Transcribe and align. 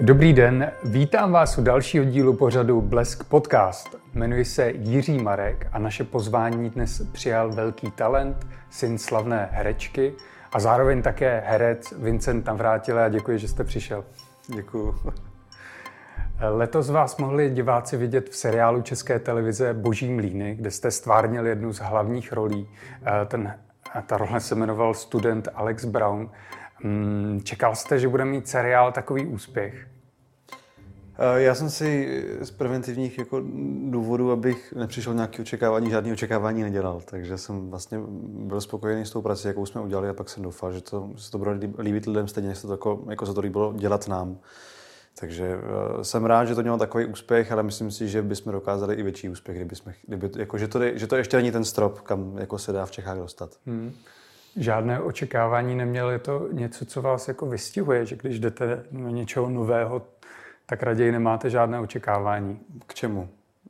Dobrý 0.00 0.32
den, 0.32 0.72
vítám 0.84 1.32
vás 1.32 1.58
u 1.58 1.62
dalšího 1.62 2.04
dílu 2.04 2.36
pořadu 2.36 2.80
Blesk 2.80 3.24
Podcast. 3.24 3.96
Jmenuji 4.14 4.44
se 4.44 4.70
Jiří 4.70 5.18
Marek 5.22 5.66
a 5.72 5.78
naše 5.78 6.04
pozvání 6.04 6.70
dnes 6.70 7.02
přijal 7.12 7.52
velký 7.52 7.90
talent, 7.90 8.46
syn 8.70 8.98
slavné 8.98 9.48
herečky 9.52 10.12
a 10.52 10.60
zároveň 10.60 11.02
také 11.02 11.42
herec 11.46 11.94
Vincent 11.98 12.46
Navrátile 12.46 13.04
a 13.04 13.08
děkuji, 13.08 13.38
že 13.38 13.48
jste 13.48 13.64
přišel. 13.64 14.04
Děkuji. 14.54 14.94
Letos 16.40 16.90
vás 16.90 17.16
mohli 17.16 17.50
diváci 17.50 17.96
vidět 17.96 18.28
v 18.28 18.36
seriálu 18.36 18.82
České 18.82 19.18
televize 19.18 19.74
Boží 19.74 20.10
mlíny, 20.10 20.54
kde 20.54 20.70
jste 20.70 20.90
stvárnil 20.90 21.46
jednu 21.46 21.72
z 21.72 21.78
hlavních 21.78 22.32
rolí. 22.32 22.68
Ten, 23.26 23.54
ta 24.06 24.16
role 24.16 24.40
se 24.40 24.54
jmenoval 24.54 24.94
student 24.94 25.48
Alex 25.54 25.84
Brown. 25.84 26.30
Hmm, 26.82 27.40
čekal 27.44 27.74
jste, 27.74 27.98
že 27.98 28.08
bude 28.08 28.24
mít 28.24 28.48
seriál 28.48 28.92
takový 28.92 29.26
úspěch? 29.26 29.86
Eh, 31.18 31.42
já 31.42 31.54
jsem 31.54 31.70
si 31.70 32.22
z 32.40 32.50
preventivních 32.50 33.18
jako 33.18 33.42
důvodů, 33.90 34.32
abych 34.32 34.72
nepřišel 34.76 35.14
nějaké 35.14 35.42
očekávání, 35.42 35.90
žádné 35.90 36.12
očekávání 36.12 36.62
nedělal. 36.62 37.00
Takže 37.04 37.38
jsem 37.38 37.70
vlastně 37.70 37.98
byl 38.28 38.60
spokojený 38.60 39.04
s 39.06 39.10
tou 39.10 39.22
prací, 39.22 39.48
jakou 39.48 39.66
jsme 39.66 39.80
udělali 39.80 40.08
a 40.08 40.14
pak 40.14 40.28
jsem 40.28 40.42
doufal, 40.42 40.72
že 40.72 40.80
to, 40.80 41.10
se 41.16 41.30
to 41.30 41.38
bude 41.38 41.50
líbit 41.78 42.06
lidem 42.06 42.28
stejně, 42.28 42.48
jak 42.48 42.58
se 42.58 42.66
to 42.66 42.72
jako, 42.72 43.04
jako 43.08 43.26
se 43.26 43.34
to 43.34 43.40
líbilo 43.40 43.74
dělat 43.76 44.08
nám. 44.08 44.38
Takže 45.20 45.56
uh, 45.56 46.02
jsem 46.02 46.24
rád, 46.24 46.44
že 46.44 46.54
to 46.54 46.62
mělo 46.62 46.78
takový 46.78 47.04
úspěch, 47.04 47.52
ale 47.52 47.62
myslím 47.62 47.90
si, 47.90 48.08
že 48.08 48.22
bychom 48.22 48.52
dokázali 48.52 48.94
i 48.94 49.02
větší 49.02 49.28
úspěch, 49.28 49.56
kdyby 49.56 49.76
jsme, 49.76 49.94
kdyby, 50.06 50.30
jako, 50.36 50.58
že, 50.58 50.68
to, 50.68 50.80
že 50.94 51.06
to 51.06 51.16
ještě 51.16 51.36
není 51.36 51.52
ten 51.52 51.64
strop, 51.64 52.00
kam 52.00 52.38
jako 52.38 52.58
se 52.58 52.72
dá 52.72 52.86
v 52.86 52.90
Čechách 52.90 53.18
dostat. 53.18 53.50
Hmm 53.66 53.92
žádné 54.56 55.00
očekávání 55.00 55.74
neměl. 55.74 56.10
Je 56.10 56.18
to 56.18 56.48
něco, 56.52 56.86
co 56.86 57.02
vás 57.02 57.28
jako 57.28 57.46
vystihuje, 57.46 58.06
že 58.06 58.16
když 58.16 58.38
jdete 58.38 58.84
do 58.90 59.08
něčeho 59.08 59.50
nového, 59.50 60.02
tak 60.66 60.82
raději 60.82 61.12
nemáte 61.12 61.50
žádné 61.50 61.80
očekávání. 61.80 62.58
K 62.86 62.94
čemu? 62.94 63.28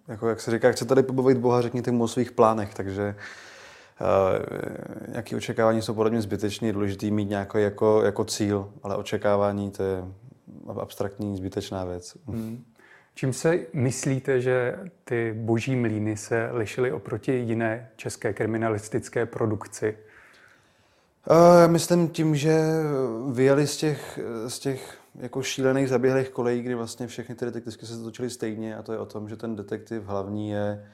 Jako, 0.08 0.28
jak 0.28 0.40
se 0.40 0.50
říká, 0.50 0.72
chce 0.72 0.84
tady 0.84 1.02
pobavit 1.02 1.38
Boha, 1.38 1.62
řekněte 1.62 1.90
mu 1.90 2.04
o 2.04 2.08
svých 2.08 2.32
plánech, 2.32 2.74
takže 2.74 3.14
uh, 4.00 5.08
nějaké 5.08 5.36
očekávání 5.36 5.82
jsou 5.82 5.94
podle 5.94 6.10
mě 6.10 6.22
zbytečné, 6.22 6.72
důležité 6.72 7.06
mít 7.06 7.28
nějaký 7.28 7.58
jako, 7.58 8.02
jako 8.02 8.24
cíl, 8.24 8.70
ale 8.82 8.96
očekávání 8.96 9.70
to 9.70 9.82
je 9.82 10.04
abstraktní, 10.80 11.36
zbytečná 11.36 11.84
věc. 11.84 12.16
Hmm. 12.26 12.64
Čím 13.14 13.32
se 13.32 13.58
myslíte, 13.72 14.40
že 14.40 14.78
ty 15.04 15.34
boží 15.36 15.76
mlíny 15.76 16.16
se 16.16 16.50
lišily 16.52 16.92
oproti 16.92 17.32
jiné 17.32 17.88
české 17.96 18.32
kriminalistické 18.32 19.26
produkci? 19.26 19.96
Uh, 21.30 21.72
myslím 21.72 22.08
tím, 22.08 22.36
že 22.36 22.60
vyjeli 23.32 23.66
z 23.66 23.76
těch, 23.76 24.18
z 24.48 24.58
těch 24.58 24.98
jako 25.18 25.42
šílených 25.42 25.88
zaběhlých 25.88 26.30
kolejí, 26.30 26.62
kdy 26.62 26.74
vlastně 26.74 27.06
všechny 27.06 27.34
ty 27.34 27.44
detektivky 27.44 27.86
se 27.86 28.02
točily 28.02 28.30
stejně 28.30 28.76
a 28.76 28.82
to 28.82 28.92
je 28.92 28.98
o 28.98 29.06
tom, 29.06 29.28
že 29.28 29.36
ten 29.36 29.56
detektiv 29.56 30.04
hlavní 30.04 30.50
je 30.50 30.86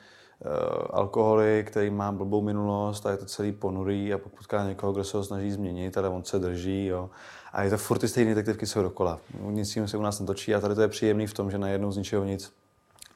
uh, 0.45 0.51
alkoholik, 0.91 1.71
který 1.71 1.91
má 1.91 2.13
blbou 2.13 2.43
minulost 2.43 3.07
a 3.07 3.11
je 3.11 3.17
to 3.17 3.25
celý 3.25 3.53
ponurý 3.53 4.15
a 4.15 4.19
potká 4.19 4.69
někoho, 4.69 4.93
kdo 4.93 5.05
se 5.05 5.17
ho 5.17 5.25
snaží 5.25 5.51
změnit, 5.51 5.99
ale 5.99 6.09
on 6.09 6.25
se 6.25 6.39
drží. 6.39 6.87
Jo. 6.87 7.11
A 7.53 7.63
je 7.63 7.71
to 7.71 7.79
furt 7.79 7.99
ty 7.99 8.09
stejné 8.09 8.31
detektivky 8.31 8.67
jsou 8.67 8.83
dokola. 8.83 9.19
Nic 9.41 9.77
jiného 9.77 9.89
se 9.89 9.97
u 9.97 10.03
nás 10.03 10.21
netočí 10.21 10.55
a 10.55 10.61
tady 10.61 10.75
to 10.75 10.83
je 10.83 10.89
příjemný 10.89 11.27
v 11.27 11.35
tom, 11.35 11.51
že 11.51 11.59
najednou 11.59 11.93
z 11.93 11.97
ničeho 11.97 12.25
nic 12.25 12.53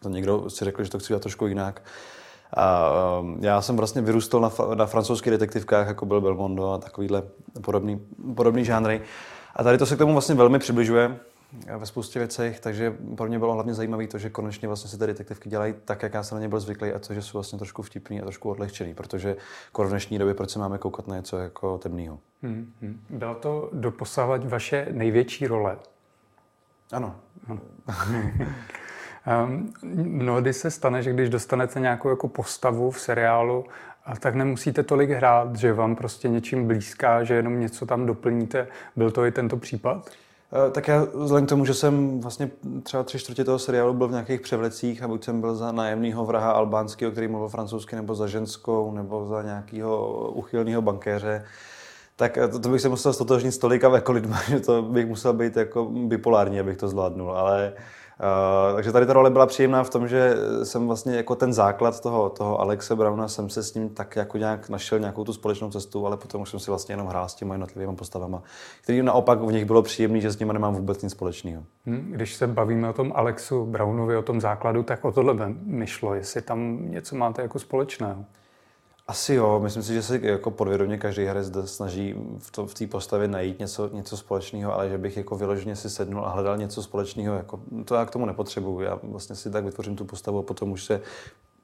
to 0.02 0.08
někdo 0.08 0.50
si 0.50 0.64
řekl, 0.64 0.84
že 0.84 0.90
to 0.90 0.98
chci 0.98 1.08
dělat 1.08 1.22
trošku 1.22 1.46
jinak 1.46 1.82
a 2.52 2.90
um, 3.20 3.38
já 3.40 3.62
jsem 3.62 3.76
vlastně 3.76 4.02
vyrůstal 4.02 4.40
na, 4.40 4.50
na 4.74 4.86
francouzských 4.86 5.30
detektivkách, 5.30 5.86
jako 5.86 6.06
byl 6.06 6.20
Belmondo 6.20 6.72
a 6.72 6.78
takovýhle 6.78 7.22
podobný, 7.60 8.00
podobný 8.36 8.64
žánry. 8.64 9.00
A 9.56 9.62
tady 9.62 9.78
to 9.78 9.86
se 9.86 9.94
k 9.96 9.98
tomu 9.98 10.12
vlastně 10.12 10.34
velmi 10.34 10.58
přibližuje 10.58 11.18
ve 11.78 11.86
spoustě 11.86 12.18
věcech, 12.18 12.60
takže 12.60 12.96
pro 13.16 13.26
mě 13.26 13.38
bylo 13.38 13.54
hlavně 13.54 13.74
zajímavé 13.74 14.06
to, 14.06 14.18
že 14.18 14.30
konečně 14.30 14.68
vlastně 14.68 14.90
se 14.90 14.98
ty 14.98 15.06
detektivky 15.06 15.48
dělají 15.48 15.74
tak, 15.84 16.02
jak 16.02 16.14
já 16.14 16.22
jsem 16.22 16.36
na 16.36 16.42
ně 16.42 16.48
byl 16.48 16.60
zvyklý 16.60 16.92
a 16.92 16.98
to, 16.98 17.14
že 17.14 17.22
jsou 17.22 17.38
vlastně 17.38 17.58
trošku 17.58 17.82
vtipný 17.82 18.20
a 18.20 18.24
trošku 18.24 18.50
odlehčený, 18.50 18.94
protože 18.94 19.36
v 19.78 19.88
dnešní 19.88 20.18
době 20.18 20.34
proč 20.34 20.50
se 20.50 20.58
máme 20.58 20.78
koukat 20.78 21.08
na 21.08 21.16
něco 21.16 21.38
jako 21.38 21.78
temného. 21.78 22.18
Hmm, 22.42 22.72
hmm. 22.82 23.00
Byla 23.10 23.34
to 23.34 23.70
doposávat 23.72 24.44
vaše 24.44 24.86
největší 24.90 25.46
role? 25.46 25.76
Ano. 26.92 27.16
ano. 27.48 27.60
Ehm, 29.28 29.72
mnohdy 29.94 30.52
se 30.52 30.70
stane, 30.70 31.02
že 31.02 31.12
když 31.12 31.30
dostanete 31.30 31.80
nějakou 31.80 32.08
jako 32.08 32.28
postavu 32.28 32.90
v 32.90 33.00
seriálu, 33.00 33.64
tak 34.14 34.34
nemusíte 34.34 34.82
tolik 34.82 35.10
hrát, 35.10 35.56
že 35.56 35.72
vám 35.72 35.96
prostě 35.96 36.28
něčím 36.28 36.66
blízká, 36.66 37.24
že 37.24 37.34
jenom 37.34 37.60
něco 37.60 37.86
tam 37.86 38.06
doplníte. 38.06 38.68
Byl 38.96 39.10
to 39.10 39.24
i 39.24 39.32
tento 39.32 39.56
případ? 39.56 40.10
Eh, 40.52 40.70
tak 40.70 40.88
já 40.88 41.06
vzhledem 41.14 41.46
k 41.46 41.48
tomu, 41.48 41.64
že 41.64 41.74
jsem 41.74 42.20
vlastně 42.20 42.50
třeba 42.82 43.02
tři 43.02 43.18
čtvrtě 43.18 43.44
toho 43.44 43.58
seriálu 43.58 43.94
byl 43.94 44.08
v 44.08 44.10
nějakých 44.10 44.40
převlecích 44.40 45.02
a 45.02 45.08
buď 45.08 45.24
jsem 45.24 45.40
byl 45.40 45.54
za 45.54 45.72
nájemného 45.72 46.26
vraha 46.26 46.52
albánského, 46.52 47.12
který 47.12 47.28
mluvil 47.28 47.48
francouzsky, 47.48 47.96
nebo 47.96 48.14
za 48.14 48.26
ženskou, 48.26 48.92
nebo 48.92 49.26
za 49.26 49.42
nějakého 49.42 50.08
uchylného 50.30 50.82
bankéře, 50.82 51.44
tak 52.16 52.38
eh, 52.38 52.48
to, 52.48 52.58
to 52.58 52.68
bych 52.68 52.80
se 52.80 52.88
musel 52.88 53.12
stotožnit 53.12 53.54
s 53.54 53.58
tolika 53.58 53.94
jako 53.94 54.12
lidma, 54.12 54.42
že 54.48 54.60
to 54.60 54.82
bych 54.82 55.06
musel 55.06 55.32
být 55.32 55.56
jako 55.56 55.84
bipolární, 55.84 56.60
abych 56.60 56.76
to 56.76 56.88
zvládnul. 56.88 57.32
Ale 57.32 57.72
Uh, 57.72 57.82
takže 58.74 58.92
tady 58.92 59.06
ta 59.06 59.12
role 59.12 59.30
byla 59.30 59.46
příjemná 59.46 59.84
v 59.84 59.90
tom, 59.90 60.08
že 60.08 60.34
jsem 60.62 60.86
vlastně 60.86 61.16
jako 61.16 61.34
ten 61.34 61.52
základ 61.52 62.00
toho, 62.00 62.28
toho 62.30 62.60
Alexe 62.60 62.96
Brauna 62.96 63.28
jsem 63.28 63.50
se 63.50 63.62
s 63.62 63.74
ním 63.74 63.88
tak 63.88 64.16
jako 64.16 64.38
nějak 64.38 64.68
našel 64.68 64.98
nějakou 64.98 65.24
tu 65.24 65.32
společnou 65.32 65.70
cestu, 65.70 66.06
ale 66.06 66.16
potom 66.16 66.42
už 66.42 66.50
jsem 66.50 66.60
si 66.60 66.70
vlastně 66.70 66.92
jenom 66.92 67.06
hrál 67.06 67.28
s 67.28 67.34
těmi 67.34 67.54
jednotlivými 67.54 67.96
postavama, 67.96 68.42
který 68.82 69.02
naopak 69.02 69.40
v 69.40 69.52
nich 69.52 69.64
bylo 69.64 69.82
příjemný, 69.82 70.20
že 70.20 70.30
s 70.30 70.38
nimi 70.38 70.52
nemám 70.52 70.74
vůbec 70.74 71.02
nic 71.02 71.12
společného. 71.12 71.62
Hmm, 71.86 72.12
když 72.12 72.34
se 72.34 72.46
bavíme 72.46 72.88
o 72.88 72.92
tom 72.92 73.12
Alexu 73.14 73.66
Brownovi, 73.66 74.16
o 74.16 74.22
tom 74.22 74.40
základu, 74.40 74.82
tak 74.82 75.04
o 75.04 75.12
tohle 75.12 75.34
mi 75.62 75.86
šlo, 75.86 76.14
jestli 76.14 76.42
tam 76.42 76.78
něco 76.90 77.16
máte 77.16 77.42
jako 77.42 77.58
společného. 77.58 78.24
Asi 79.08 79.34
jo, 79.34 79.60
myslím 79.62 79.82
si, 79.82 79.94
že 79.94 80.02
se 80.02 80.18
jako 80.22 80.50
podvědomě 80.50 80.98
každý 80.98 81.24
herec 81.24 81.52
snaží 81.64 82.14
v, 82.38 82.50
to, 82.50 82.66
v 82.66 82.74
té 82.74 82.86
postavě 82.86 83.28
najít 83.28 83.58
něco, 83.58 83.90
něco 83.92 84.16
společného, 84.16 84.74
ale 84.74 84.88
že 84.88 84.98
bych 84.98 85.16
jako 85.16 85.36
vyloženě 85.36 85.76
si 85.76 85.90
sednul 85.90 86.24
a 86.24 86.30
hledal 86.30 86.56
něco 86.56 86.82
společného, 86.82 87.34
jako, 87.34 87.60
to 87.84 87.94
já 87.94 88.04
k 88.04 88.10
tomu 88.10 88.26
nepotřebuju. 88.26 88.80
Já 88.80 88.98
vlastně 89.02 89.36
si 89.36 89.50
tak 89.50 89.64
vytvořím 89.64 89.96
tu 89.96 90.04
postavu 90.04 90.38
a 90.38 90.42
potom 90.42 90.72
už 90.72 90.84
se 90.84 91.00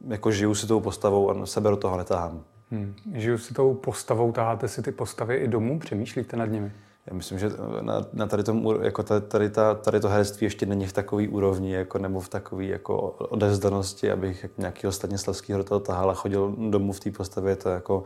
jako 0.09 0.31
žiju 0.31 0.55
si 0.55 0.67
tou 0.67 0.81
postavou 0.81 1.31
a 1.31 1.47
sebe 1.47 1.71
do 1.71 1.77
toho 1.77 1.97
netahám. 1.97 2.45
Hmm. 2.71 2.95
Žiju 3.15 3.39
si 3.39 3.55
tou 3.55 3.75
postavou, 3.75 4.33
taháte 4.33 4.69
si 4.69 4.83
ty 4.83 4.93
postavy 4.93 5.37
i 5.37 5.49
domů, 5.49 5.79
přemýšlíte 5.79 6.37
nad 6.37 6.47
nimi? 6.47 6.73
Já 7.07 7.15
myslím, 7.15 7.39
že 7.39 7.51
na, 7.81 8.07
na 8.13 8.27
tady, 8.27 8.43
tom, 8.43 8.79
jako 8.83 9.03
tady, 9.03 9.27
tady, 9.27 9.51
ta, 9.51 9.75
tady 9.75 10.01
to 10.01 10.09
herectví 10.09 10.45
ještě 10.45 10.67
není 10.67 10.87
v 10.87 10.93
takové 10.93 11.29
úrovni, 11.29 11.73
jako, 11.73 11.99
nebo 11.99 12.21
v 12.21 12.29
takové 12.29 12.65
jako 12.65 12.97
odezdanosti, 13.11 14.13
abych 14.13 14.43
jako 14.43 14.55
nějakého 14.59 14.93
Stanislavského 14.93 15.59
do 15.59 15.65
toho 15.65 15.81
tahal 15.81 16.11
a 16.11 16.15
chodil 16.15 16.55
domů 16.71 16.93
v 16.93 17.01
té 17.01 17.11
postavě. 17.11 17.57
To, 17.57 17.69
jako, 17.69 18.01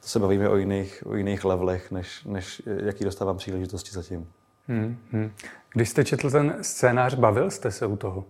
to 0.00 0.08
se 0.08 0.18
bavíme 0.18 0.48
o 0.48 0.56
jiných, 0.56 1.02
o 1.06 1.14
jiných 1.14 1.44
levelech, 1.44 1.90
než, 1.90 2.24
než 2.24 2.62
jaký 2.66 3.04
dostávám 3.04 3.36
příležitosti 3.36 3.90
zatím. 3.92 4.28
Hmm, 4.68 4.96
hmm. 5.12 5.30
Když 5.74 5.88
jste 5.88 6.04
četl 6.04 6.30
ten 6.30 6.56
scénář, 6.62 7.14
bavil 7.14 7.50
jste 7.50 7.70
se 7.70 7.86
u 7.86 7.96
toho? 7.96 8.24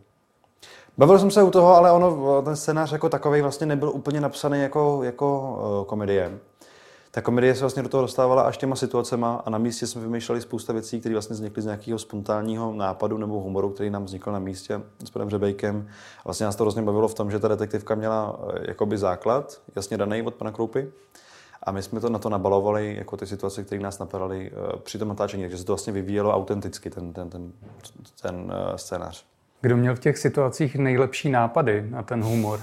Bavil 0.98 1.18
jsem 1.18 1.30
se 1.30 1.42
u 1.42 1.50
toho, 1.50 1.74
ale 1.74 1.92
ono, 1.92 2.42
ten 2.42 2.56
scénář 2.56 2.92
jako 2.92 3.08
takový 3.08 3.42
vlastně 3.42 3.66
nebyl 3.66 3.90
úplně 3.90 4.20
napsaný 4.20 4.60
jako, 4.60 5.00
jako 5.02 5.58
uh, 5.80 5.86
komedie 5.86 6.38
ta 7.10 7.20
komedie 7.20 7.54
se 7.54 7.60
vlastně 7.60 7.82
do 7.82 7.88
toho 7.88 8.00
dostávala 8.00 8.42
až 8.42 8.56
těma 8.58 8.76
situacema 8.76 9.42
a 9.46 9.50
na 9.50 9.58
místě 9.58 9.86
jsme 9.86 10.02
vymýšleli 10.02 10.40
spousta 10.40 10.72
věcí, 10.72 11.00
které 11.00 11.14
vlastně 11.14 11.34
vznikly 11.34 11.62
z 11.62 11.64
nějakého 11.64 11.98
spontánního 11.98 12.72
nápadu 12.72 13.18
nebo 13.18 13.40
humoru, 13.40 13.70
který 13.70 13.90
nám 13.90 14.04
vznikl 14.04 14.32
na 14.32 14.38
místě 14.38 14.80
s 15.04 15.10
panem 15.10 15.30
Řebejkem. 15.30 15.88
A 16.18 16.22
vlastně 16.24 16.46
nás 16.46 16.56
to 16.56 16.64
hrozně 16.64 16.82
bavilo 16.82 17.08
v 17.08 17.14
tom, 17.14 17.30
že 17.30 17.38
ta 17.38 17.48
detektivka 17.48 17.94
měla 17.94 18.40
eh, 18.48 18.58
jakoby 18.68 18.98
základ, 18.98 19.60
jasně 19.76 19.96
daný 19.96 20.22
od 20.22 20.34
pana 20.34 20.52
Kroupy. 20.52 20.88
A 21.62 21.72
my 21.72 21.82
jsme 21.82 22.00
to 22.00 22.08
na 22.08 22.18
to 22.18 22.28
nabalovali, 22.28 22.96
jako 22.98 23.16
ty 23.16 23.26
situace, 23.26 23.64
které 23.64 23.82
nás 23.82 23.98
napadaly 23.98 24.50
eh, 24.52 24.76
při 24.82 24.98
tom 24.98 25.08
natáčení, 25.08 25.42
takže 25.42 25.58
se 25.58 25.64
to 25.64 25.72
vlastně 25.72 25.92
vyvíjelo 25.92 26.34
autenticky, 26.34 26.90
ten, 26.90 27.12
ten, 27.12 27.30
ten, 27.30 27.52
ten 28.22 28.52
eh, 28.54 28.78
scénář. 28.78 29.24
Kdo 29.60 29.76
měl 29.76 29.96
v 29.96 30.00
těch 30.00 30.18
situacích 30.18 30.76
nejlepší 30.76 31.30
nápady 31.30 31.86
na 31.90 32.02
ten 32.02 32.22
humor? 32.22 32.60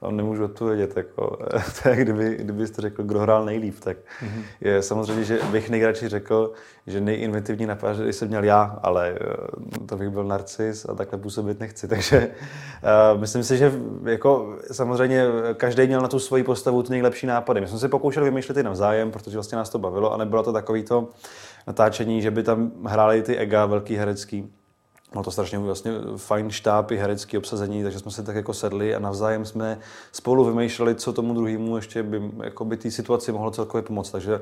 Vám 0.00 0.16
nemůžu 0.16 0.44
odpovědět. 0.44 0.96
Jako, 0.96 1.38
to 1.82 1.88
je, 1.88 1.96
kdyby, 1.96 2.36
kdybyste 2.36 2.82
řekl, 2.82 3.02
kdo 3.02 3.18
hrál 3.18 3.44
nejlíp, 3.44 3.80
tak 3.80 3.96
mm-hmm. 3.96 4.42
je 4.60 4.82
samozřejmě, 4.82 5.24
že 5.24 5.38
bych 5.52 5.70
nejradši 5.70 6.08
řekl, 6.08 6.52
že 6.86 7.00
nejinventivní 7.00 7.66
napad, 7.66 7.96
že 7.96 8.12
jsem 8.12 8.28
měl 8.28 8.44
já, 8.44 8.78
ale 8.82 9.14
eh, 9.20 9.86
to 9.86 9.96
bych 9.96 10.10
byl 10.10 10.24
narcis 10.24 10.86
a 10.88 10.94
takhle 10.94 11.18
působit 11.18 11.60
nechci. 11.60 11.88
Takže 11.96 12.30
uh, 13.12 13.20
myslím 13.20 13.44
si, 13.44 13.56
že 13.56 13.72
jako, 14.04 14.56
samozřejmě 14.72 15.24
každý 15.54 15.86
měl 15.86 16.00
na 16.00 16.08
tu 16.08 16.18
svoji 16.18 16.42
postavu 16.42 16.82
ty 16.82 16.90
nejlepší 16.90 17.26
nápady. 17.26 17.60
My 17.60 17.66
jsme 17.66 17.78
si 17.78 17.88
pokoušeli 17.88 18.30
vymýšlet 18.30 18.56
i 18.56 18.62
navzájem, 18.62 19.10
protože 19.10 19.36
vlastně 19.36 19.56
nás 19.56 19.70
to 19.70 19.78
bavilo 19.78 20.12
a 20.12 20.16
nebylo 20.16 20.42
to 20.42 20.52
takový 20.52 20.82
to 20.82 21.08
natáčení, 21.66 22.22
že 22.22 22.30
by 22.30 22.42
tam 22.42 22.72
hráli 22.84 23.22
ty 23.22 23.36
ega 23.36 23.66
velký 23.66 23.96
herecký 23.96 24.52
Bylo 25.16 25.24
to 25.24 25.30
strašně 25.30 25.58
vlastně 25.58 25.92
fajn 26.16 26.50
štáb 26.50 26.90
i 26.90 26.96
herecký 26.96 27.38
obsazení, 27.38 27.82
takže 27.82 27.98
jsme 27.98 28.10
se 28.10 28.22
tak 28.22 28.36
jako 28.36 28.54
sedli 28.54 28.94
a 28.94 28.98
navzájem 28.98 29.44
jsme 29.44 29.78
spolu 30.12 30.44
vymýšleli, 30.44 30.94
co 30.94 31.12
tomu 31.12 31.34
druhému 31.34 31.76
ještě 31.76 32.02
by, 32.02 32.30
jako 32.44 32.64
by 32.64 32.76
té 32.76 32.90
situaci 32.90 33.32
mohlo 33.32 33.50
celkově 33.50 33.82
pomoct. 33.82 34.10
Takže 34.10 34.40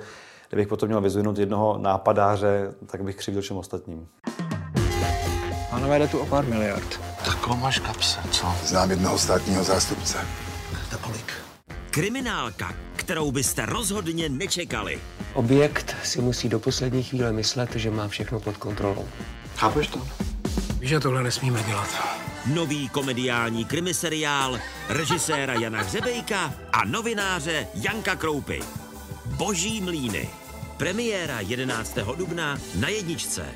kdybych 0.48 0.68
potom 0.68 0.88
měl 0.88 1.00
vyzvinout 1.00 1.38
jednoho 1.38 1.78
nápadáře, 1.78 2.74
tak 2.86 3.04
bych 3.04 3.16
křivil 3.16 3.42
všem 3.42 3.56
ostatním. 3.56 4.08
Pánové, 5.70 5.98
jde 5.98 6.08
tu 6.08 6.18
o 6.18 6.26
pár 6.26 6.44
miliard. 6.44 7.00
Tak 7.24 7.46
máš 7.46 7.78
kapse, 7.78 8.20
co? 8.30 8.46
Znám 8.64 8.90
jednoho 8.90 9.18
státního 9.18 9.64
zástupce. 9.64 10.18
Za 10.90 10.96
kolik? 10.96 11.32
Kriminálka, 11.90 12.74
kterou 12.96 13.32
byste 13.32 13.66
rozhodně 13.66 14.28
nečekali. 14.28 14.98
Objekt 15.34 15.96
si 16.04 16.20
musí 16.20 16.48
do 16.48 16.60
poslední 16.60 17.02
chvíle 17.02 17.32
myslet, 17.32 17.76
že 17.76 17.90
má 17.90 18.08
všechno 18.08 18.40
pod 18.40 18.56
kontrolou. 18.56 19.04
Chápeš 19.56 19.88
to? 19.88 20.00
Víš, 20.84 20.90
že 20.90 21.00
tohle 21.00 21.22
nesmíme 21.22 21.62
dělat. 21.62 21.88
Nový 22.54 22.88
komediální 22.88 23.64
krimiseriál 23.64 24.58
režiséra 24.88 25.54
Jana 25.54 25.82
Hřebejka 25.82 26.54
a 26.72 26.84
novináře 26.84 27.66
Janka 27.74 28.16
Kroupy. 28.16 28.60
Boží 29.36 29.80
mlíny. 29.80 30.28
Premiéra 30.76 31.40
11. 31.40 31.98
dubna 32.16 32.58
na 32.80 32.88
jedničce. 32.88 33.46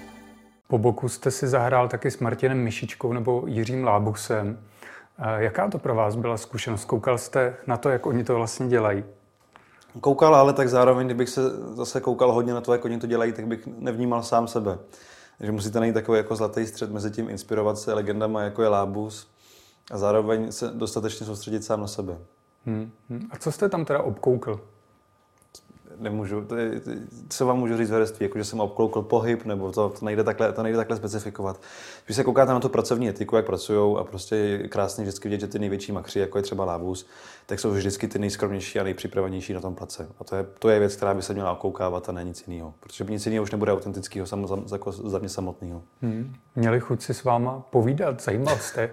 Po 0.68 0.78
boku 0.78 1.08
jste 1.08 1.30
si 1.30 1.48
zahrál 1.48 1.88
taky 1.88 2.10
s 2.10 2.18
Martinem 2.18 2.58
Myšičkou 2.58 3.12
nebo 3.12 3.44
Jiřím 3.46 3.84
Lábusem. 3.84 4.58
Eh, 5.18 5.44
Jaká 5.44 5.68
to 5.68 5.78
pro 5.78 5.94
vás 5.94 6.16
byla 6.16 6.36
zkušenost? 6.36 6.84
Koukal 6.84 7.18
jste 7.18 7.56
na 7.66 7.76
to, 7.76 7.88
jak 7.88 8.06
oni 8.06 8.24
to 8.24 8.34
vlastně 8.34 8.68
dělají? 8.68 9.04
Koukal, 10.00 10.34
ale 10.34 10.52
tak 10.52 10.68
zároveň, 10.68 11.06
kdybych 11.06 11.28
se 11.28 11.40
zase 11.74 12.00
koukal 12.00 12.32
hodně 12.32 12.54
na 12.54 12.60
to, 12.60 12.72
jak 12.72 12.84
oni 12.84 12.98
to 12.98 13.06
dělají, 13.06 13.32
tak 13.32 13.46
bych 13.46 13.66
nevnímal 13.66 14.22
sám 14.22 14.48
sebe. 14.48 14.78
Takže 15.38 15.52
musíte 15.52 15.80
najít 15.80 15.92
takový 15.92 16.18
jako 16.18 16.36
zlatý 16.36 16.66
střed 16.66 16.92
mezi 16.92 17.10
tím 17.10 17.30
inspirovat 17.30 17.78
se 17.78 17.92
legendama, 17.94 18.42
jako 18.42 18.62
je 18.62 18.68
Lábus, 18.68 19.30
a 19.90 19.98
zároveň 19.98 20.52
se 20.52 20.68
dostatečně 20.68 21.26
soustředit 21.26 21.64
sám 21.64 21.80
na 21.80 21.86
sebe. 21.86 22.18
Hmm. 22.66 22.90
hmm. 23.10 23.28
A 23.30 23.36
co 23.36 23.52
jste 23.52 23.68
tam 23.68 23.84
teda 23.84 24.02
obkoukl? 24.02 24.60
Nemůžu, 26.00 26.44
to 26.44 26.56
je, 26.56 26.80
co 27.28 27.46
vám 27.46 27.58
můžu 27.58 27.76
říct 27.76 27.90
v 27.90 27.92
herectví, 27.92 28.24
jako 28.24 28.38
že 28.38 28.44
jsem 28.44 28.60
obkloukl 28.60 29.02
pohyb, 29.02 29.44
nebo 29.44 29.72
to, 29.72 29.88
to, 29.88 30.04
nejde 30.04 30.24
takhle, 30.24 30.52
to 30.52 30.62
nejde 30.62 30.76
takhle 30.76 30.96
specifikovat. 30.96 31.60
Když 32.04 32.16
se 32.16 32.24
koukáte 32.24 32.52
na 32.52 32.60
tu 32.60 32.68
pracovní 32.68 33.08
etiku, 33.08 33.36
jak 33.36 33.46
pracují 33.46 33.96
a 33.98 34.04
prostě 34.04 34.36
je 34.36 34.68
krásně 34.68 35.02
vždycky 35.02 35.28
vidět, 35.28 35.40
že 35.40 35.46
ty 35.46 35.58
největší 35.58 35.92
makři, 35.92 36.20
jako 36.20 36.38
je 36.38 36.42
třeba 36.42 36.64
Lábus, 36.64 37.06
tak 37.46 37.60
jsou 37.60 37.70
vždycky 37.70 38.08
ty 38.08 38.18
nejskromnější 38.18 38.80
a 38.80 38.84
nejpřipravenější 38.84 39.52
na 39.52 39.60
tom 39.60 39.74
place. 39.74 40.08
A 40.20 40.24
to 40.24 40.36
je, 40.36 40.46
to 40.58 40.68
je 40.68 40.78
věc, 40.78 40.96
která 40.96 41.14
by 41.14 41.22
se 41.22 41.34
měla 41.34 41.52
okoukávat 41.52 42.08
a 42.08 42.12
ne 42.12 42.24
nic 42.24 42.44
jiného. 42.48 42.74
Protože 42.80 43.04
nic 43.04 43.26
jiného 43.26 43.42
už 43.42 43.50
nebude 43.50 43.72
autentického 43.72 44.26
sam, 44.26 44.46
za, 44.46 44.58
jako 44.72 44.92
za 44.92 45.18
mě 45.18 45.28
samotného. 45.28 45.82
Hmm. 46.02 46.34
Měli 46.56 46.80
chuť 46.80 47.02
si 47.02 47.14
s 47.14 47.24
váma 47.24 47.62
povídat, 47.70 48.22
zajímal 48.22 48.58
jste? 48.58 48.90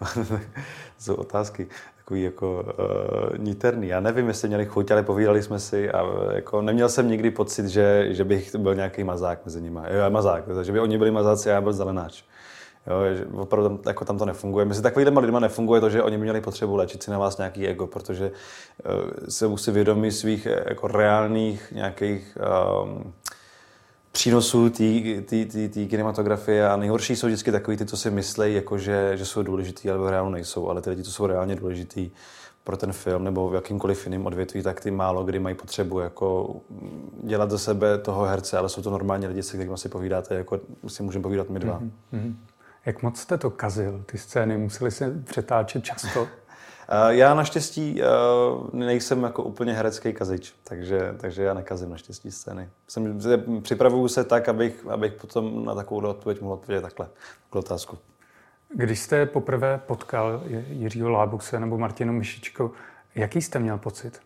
jsou 0.98 1.14
otázky 1.14 1.68
takový 2.10 2.22
jako 2.22 2.64
uh, 2.64 3.38
niterný. 3.38 3.88
Já 3.88 4.00
nevím, 4.00 4.28
jestli 4.28 4.48
měli 4.48 4.66
chuť, 4.66 4.90
ale 4.90 5.02
povídali 5.02 5.42
jsme 5.42 5.58
si 5.58 5.90
a 5.90 6.02
jako 6.32 6.62
neměl 6.62 6.88
jsem 6.88 7.08
nikdy 7.08 7.30
pocit, 7.30 7.66
že, 7.66 8.06
že 8.10 8.24
bych 8.24 8.54
byl 8.56 8.74
nějaký 8.74 9.04
mazák 9.04 9.44
mezi 9.44 9.62
nimi. 9.62 9.80
Jo, 9.84 10.10
mazák, 10.10 10.44
že 10.62 10.72
by 10.72 10.80
oni 10.80 10.98
byli 10.98 11.10
mazáci 11.10 11.50
a 11.50 11.54
já 11.54 11.60
byl 11.60 11.72
zelenáč. 11.72 12.24
Jo, 12.86 13.14
že 13.16 13.26
opravdu 13.26 13.68
tam, 13.68 13.78
jako 13.86 14.04
tam 14.04 14.18
to 14.18 14.24
nefunguje. 14.24 14.64
Mezi 14.64 14.82
takovými 14.82 15.20
lidmi 15.20 15.40
nefunguje 15.40 15.80
to, 15.80 15.90
že 15.90 16.02
oni 16.02 16.18
měli 16.18 16.40
potřebu 16.40 16.76
léčit 16.76 17.02
si 17.02 17.10
na 17.10 17.18
vás 17.18 17.38
nějaký 17.38 17.66
ego, 17.66 17.86
protože 17.86 18.30
uh, 18.30 18.92
se 19.28 19.48
musí 19.48 19.70
vědomí 19.70 20.10
svých 20.10 20.48
jako 20.68 20.88
reálných 20.88 21.72
nějakých 21.72 22.38
um, 22.82 23.12
přínosů 24.12 24.70
té 24.70 25.86
kinematografie 25.88 26.68
a 26.68 26.76
nejhorší 26.76 27.16
jsou 27.16 27.26
vždycky 27.26 27.52
takový 27.52 27.76
ty, 27.76 27.86
co 27.86 27.96
si 27.96 28.10
myslí, 28.10 28.54
jako 28.54 28.78
že, 28.78 29.12
že 29.16 29.26
jsou 29.26 29.42
důležitý, 29.42 29.90
ale 29.90 29.98
v 29.98 30.08
reálu 30.08 30.30
nejsou, 30.30 30.68
ale 30.68 30.82
ty 30.82 30.90
lidi, 30.90 31.02
co 31.02 31.12
jsou 31.12 31.26
reálně 31.26 31.56
důležitý 31.56 32.10
pro 32.64 32.76
ten 32.76 32.92
film 32.92 33.24
nebo 33.24 33.50
v 33.50 33.54
jakýmkoliv 33.54 34.06
jiném 34.06 34.26
odvětví, 34.26 34.62
tak 34.62 34.80
ty 34.80 34.90
málo 34.90 35.24
kdy 35.24 35.38
mají 35.38 35.54
potřebu 35.54 36.00
jako 36.00 36.56
dělat 37.22 37.50
ze 37.50 37.58
sebe 37.58 37.98
toho 37.98 38.24
herce, 38.24 38.58
ale 38.58 38.68
jsou 38.68 38.82
to 38.82 38.90
normální 38.90 39.26
lidi, 39.26 39.42
se 39.42 39.56
kterými 39.56 39.78
si 39.78 39.88
povídáte, 39.88 40.34
jako 40.34 40.60
si 40.88 41.02
můžeme 41.02 41.22
povídat 41.22 41.50
my 41.50 41.58
dva. 41.58 41.80
Mm-hmm. 42.12 42.34
Jak 42.86 43.02
moc 43.02 43.18
jste 43.18 43.38
to 43.38 43.50
kazil, 43.50 44.02
ty 44.06 44.18
scény? 44.18 44.58
Museli 44.58 44.90
se 44.90 45.22
přetáčet 45.24 45.84
často? 45.84 46.28
Eh, 46.92 47.14
já 47.14 47.34
naštěstí 47.34 48.02
eh, 48.02 48.06
nejsem 48.72 49.22
jako 49.22 49.42
úplně 49.42 49.72
herecký 49.72 50.12
kazič, 50.12 50.54
takže, 50.64 51.14
takže 51.16 51.42
já 51.42 51.54
nekazím 51.54 51.90
naštěstí 51.90 52.30
scény. 52.30 52.68
Jsem, 52.88 53.20
připravuju 53.62 54.08
se 54.08 54.24
tak, 54.24 54.48
abych, 54.48 54.86
abych 54.90 55.12
potom 55.12 55.64
na 55.64 55.74
takovou 55.74 56.08
odpověď 56.08 56.40
mohl 56.40 56.54
odpovědět 56.54 56.82
takhle, 56.82 57.08
takovou 57.44 57.60
otázku. 57.60 57.98
Když 58.74 59.00
jste 59.00 59.26
poprvé 59.26 59.80
potkal 59.86 60.42
Jiřího 60.68 61.10
Lábuse 61.10 61.60
nebo 61.60 61.78
Martinu 61.78 62.12
Myšičko, 62.12 62.72
jaký 63.14 63.42
jste 63.42 63.58
měl 63.58 63.78
pocit? 63.78 64.20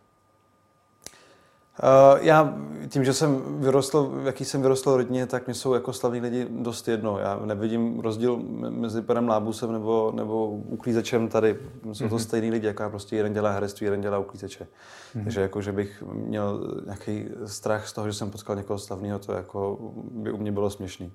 Uh, 1.82 2.18
já 2.20 2.54
tím, 2.88 3.04
že 3.04 3.12
jsem 3.12 3.60
vyrostl, 3.60 4.20
jaký 4.24 4.44
jsem 4.44 4.62
vyrostl 4.62 4.96
rodině, 4.96 5.26
tak 5.26 5.46
mě 5.46 5.54
jsou 5.54 5.74
jako 5.74 5.92
slavní 5.92 6.20
lidi 6.20 6.46
dost 6.50 6.88
jedno. 6.88 7.18
Já 7.18 7.40
nevidím 7.44 8.00
rozdíl 8.00 8.36
mezi 8.68 9.02
panem 9.02 9.28
Lábusem 9.28 9.72
nebo, 9.72 10.12
nebo 10.14 10.46
uklízečem 10.48 11.28
tady. 11.28 11.58
Jsou 11.92 12.08
to 12.08 12.16
mm-hmm. 12.16 12.18
stejný 12.18 12.50
lidi, 12.50 12.66
jako 12.66 12.90
prostě 12.90 13.16
jeden 13.16 13.32
dělá 13.32 13.50
herectví, 13.50 13.84
jeden 13.84 14.00
dělá 14.00 14.18
uklízeče. 14.18 14.64
Mm-hmm. 14.64 15.24
Takže 15.24 15.40
jako, 15.40 15.62
že 15.62 15.72
bych 15.72 16.02
měl 16.12 16.74
nějaký 16.84 17.28
strach 17.46 17.88
z 17.88 17.92
toho, 17.92 18.06
že 18.06 18.12
jsem 18.12 18.30
potkal 18.30 18.56
někoho 18.56 18.78
slavného, 18.78 19.18
to 19.18 19.32
jako 19.32 19.78
by 20.10 20.32
u 20.32 20.36
mě 20.36 20.52
bylo 20.52 20.70
směšný. 20.70 21.12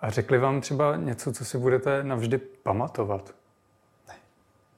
A 0.00 0.10
řekli 0.10 0.38
vám 0.38 0.60
třeba 0.60 0.96
něco, 0.96 1.32
co 1.32 1.44
si 1.44 1.58
budete 1.58 2.04
navždy 2.04 2.38
pamatovat? 2.38 3.34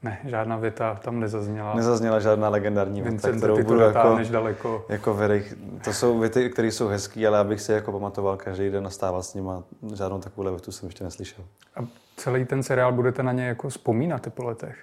Ne, 0.07 0.19
žádná 0.25 0.57
věta 0.57 0.99
tam 1.03 1.21
nezazněla. 1.21 1.75
Nezazněla 1.75 2.21
žádná 2.21 2.49
legendární 2.49 3.03
věta, 3.03 3.33
kterou 3.33 3.63
budu 3.63 3.81
jako, 3.81 4.19
daleko. 4.31 4.87
jako 4.89 5.15
verich. 5.15 5.55
To 5.85 5.93
jsou 5.93 6.19
věty, 6.19 6.51
které 6.51 6.69
jsou 6.69 6.89
hezké, 6.89 7.27
ale 7.27 7.39
abych 7.39 7.61
si 7.61 7.73
jako 7.73 7.93
pamatoval 7.93 8.37
každý 8.37 8.71
den 8.71 8.87
a 8.87 8.91
stával 8.91 9.23
s 9.23 9.35
nimi. 9.35 9.51
Žádnou 9.95 10.19
takovou 10.19 10.51
větu 10.51 10.73
jsem 10.73 10.89
ještě 10.89 11.05
neslyšel. 11.05 11.45
A 11.77 11.87
celý 12.17 12.45
ten 12.45 12.63
seriál 12.63 12.93
budete 12.93 13.23
na 13.23 13.33
ně 13.33 13.47
jako 13.47 13.69
vzpomínat 13.69 14.27
po 14.35 14.45
letech? 14.45 14.77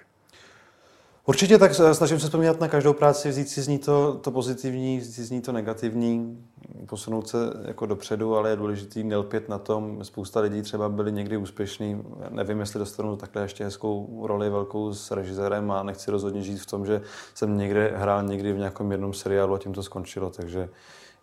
Určitě 1.26 1.58
tak 1.58 1.74
snažím 1.92 2.20
se 2.20 2.26
vzpomínat 2.26 2.60
na 2.60 2.68
každou 2.68 2.92
práci, 2.92 3.28
vzít 3.28 3.48
si 3.48 3.62
z 3.62 3.68
ní 3.68 3.78
to, 3.78 4.14
to 4.14 4.30
pozitivní, 4.30 4.98
vzít 4.98 5.12
si 5.12 5.24
z 5.24 5.30
ní 5.30 5.40
to 5.40 5.52
negativní, 5.52 6.38
posunout 6.86 7.28
se 7.28 7.38
jako 7.66 7.86
dopředu, 7.86 8.36
ale 8.36 8.50
je 8.50 8.56
důležitý 8.56 9.04
nelpět 9.04 9.48
na 9.48 9.58
tom. 9.58 10.04
Spousta 10.04 10.40
lidí 10.40 10.62
třeba 10.62 10.88
byli 10.88 11.12
někdy 11.12 11.36
úspěšní. 11.36 12.02
Nevím, 12.30 12.60
jestli 12.60 12.78
dostanu 12.78 13.16
takhle 13.16 13.42
ještě 13.42 13.64
hezkou 13.64 14.26
roli 14.26 14.50
velkou 14.50 14.94
s 14.94 15.10
režisérem 15.10 15.70
a 15.70 15.82
nechci 15.82 16.10
rozhodně 16.10 16.42
žít 16.42 16.60
v 16.60 16.66
tom, 16.66 16.86
že 16.86 17.00
jsem 17.34 17.58
někde 17.58 17.92
hrál 17.96 18.22
někdy 18.22 18.52
v 18.52 18.58
nějakém 18.58 18.92
jednom 18.92 19.12
seriálu 19.12 19.54
a 19.54 19.58
tím 19.58 19.72
to 19.72 19.82
skončilo. 19.82 20.30
Takže 20.30 20.68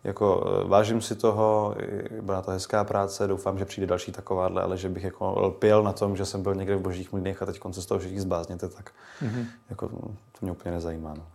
jako 0.04 0.44
eh, 0.46 0.68
vážím 0.68 1.00
si 1.00 1.14
toho, 1.14 1.74
byla 2.20 2.42
to 2.42 2.50
hezká 2.50 2.84
práce, 2.84 3.26
doufám, 3.26 3.58
že 3.58 3.64
přijde 3.64 3.86
další 3.86 4.12
takováhle, 4.12 4.62
ale 4.62 4.76
že 4.76 4.88
bych 4.88 5.04
jako 5.04 5.40
lpěl 5.40 5.82
na 5.82 5.92
tom, 5.92 6.16
že 6.16 6.24
jsem 6.24 6.42
byl 6.42 6.54
někde 6.54 6.76
v 6.76 6.80
božích 6.80 7.12
mlínech 7.12 7.42
a 7.42 7.46
teď 7.46 7.58
konce 7.58 7.82
z 7.82 7.86
toho 7.86 8.00
všichni 8.00 8.20
zbázněte, 8.20 8.68
tak 8.68 8.90
mm-hmm. 9.22 9.46
jako, 9.70 9.88
to 9.88 10.38
mě 10.42 10.52
úplně 10.52 10.74
nezajímá. 10.74 11.14
No. 11.14 11.26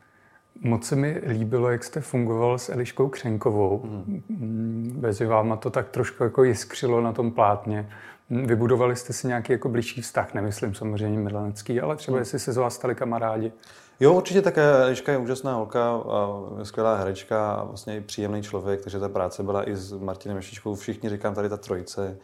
Moc 0.62 0.86
se 0.86 0.96
mi 0.96 1.22
líbilo, 1.28 1.70
jak 1.70 1.84
jste 1.84 2.02
fungoval 2.02 2.58
s 2.58 2.70
Eliškou 2.70 3.10
Křenkovou. 3.10 3.82
Mm. 3.84 5.00
Mezi 5.00 5.26
váma 5.26 5.56
to 5.56 5.70
tak 5.70 5.90
trošku 5.90 6.24
jako 6.24 6.44
jiskřilo 6.44 7.02
na 7.02 7.14
tom 7.14 7.32
plátně. 7.32 7.90
Vybudovali 8.30 8.96
jste 8.96 9.14
si 9.14 9.28
nějaký 9.28 9.52
jako 9.52 9.70
blížší 9.70 10.02
vztah, 10.02 10.34
nemyslím 10.34 10.76
samozřejmě 10.76 11.20
milenecký, 11.20 11.82
ale 11.82 11.96
třeba 11.96 12.16
mm. 12.16 12.20
jestli 12.20 12.40
se 12.40 12.54
z 12.54 12.58
vás 12.58 12.76
stali 12.76 12.96
kamarádi. 12.96 13.52
Jo, 14.00 14.14
určitě 14.14 14.42
také. 14.42 14.84
Eliška 14.84 15.12
je 15.12 15.18
úžasná 15.18 15.54
holka, 15.54 15.90
a 15.92 16.44
skvělá 16.64 16.96
herečka 16.96 17.52
a 17.52 17.64
vlastně 17.64 17.98
i 17.98 18.02
příjemný 18.02 18.44
člověk, 18.44 18.82
takže 18.82 19.00
ta 19.00 19.10
práce 19.10 19.44
byla 19.44 19.70
i 19.70 19.76
s 19.76 19.94
Martinem 19.94 20.38
Ješičkou. 20.38 20.76
Všichni 20.76 21.10
říkám 21.10 21.36
tady 21.36 21.50
ta 21.50 21.58
trojice 21.58 22.18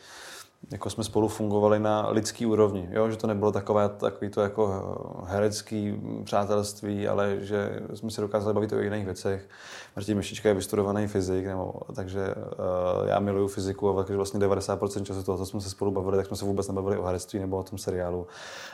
jako 0.71 0.89
jsme 0.89 1.03
spolu 1.03 1.27
fungovali 1.27 1.79
na 1.79 2.09
lidský 2.09 2.45
úrovni, 2.45 2.89
jo? 2.91 3.09
že 3.09 3.17
to 3.17 3.27
nebylo 3.27 3.51
takové, 3.51 3.89
takový 3.89 4.31
to 4.31 4.41
jako 4.41 5.23
herecký 5.25 6.01
přátelství, 6.23 7.07
ale 7.07 7.37
že 7.39 7.79
jsme 7.93 8.11
si 8.11 8.21
dokázali 8.21 8.53
bavit 8.53 8.73
o 8.73 8.79
jiných 8.79 9.05
věcech. 9.05 9.49
Martin 9.95 10.17
Myšička 10.17 10.49
je 10.49 10.55
vystudovaný 10.55 11.07
fyzik, 11.07 11.45
nebo, 11.45 11.73
takže 11.95 12.35
uh, 12.35 13.07
já 13.07 13.19
miluju 13.19 13.47
fyziku 13.47 13.89
a 13.89 14.05
vlastně 14.09 14.39
90% 14.39 15.03
času 15.03 15.23
toho, 15.23 15.37
co 15.37 15.45
jsme 15.45 15.61
se 15.61 15.69
spolu 15.69 15.91
bavili, 15.91 16.17
tak 16.17 16.25
jsme 16.25 16.37
se 16.37 16.45
vůbec 16.45 16.67
nebavili 16.67 16.97
o 16.97 17.03
herectví 17.03 17.39
nebo 17.39 17.57
o 17.57 17.63
tom 17.63 17.77
seriálu. 17.77 18.27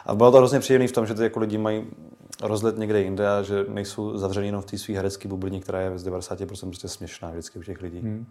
A 0.05 0.15
bylo 0.15 0.31
to 0.31 0.37
hrozně 0.37 0.59
příjemné 0.59 0.87
v 0.87 0.91
tom, 0.91 1.05
že 1.05 1.13
ty 1.13 1.23
jako 1.23 1.39
lidi 1.39 1.57
mají 1.57 1.87
rozlet 2.43 2.77
někde 2.77 3.01
jinde 3.01 3.29
a 3.29 3.41
že 3.41 3.65
nejsou 3.67 4.17
zavření 4.17 4.47
jenom 4.47 4.61
v 4.61 4.65
té 4.65 4.77
své 4.77 4.95
herecké 4.95 5.27
bublině, 5.27 5.59
která 5.59 5.81
je 5.81 5.97
z 5.97 6.07
90% 6.07 6.67
prostě 6.67 6.87
směšná 6.87 7.29
vždycky 7.29 7.59
u 7.59 7.63
těch 7.63 7.81
lidí. 7.81 7.99
Hmm. 7.99 8.25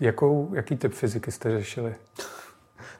Jakou, 0.00 0.50
jaký 0.54 0.76
typ 0.76 0.92
fyziky 0.92 1.32
jste 1.32 1.58
řešili? 1.58 1.94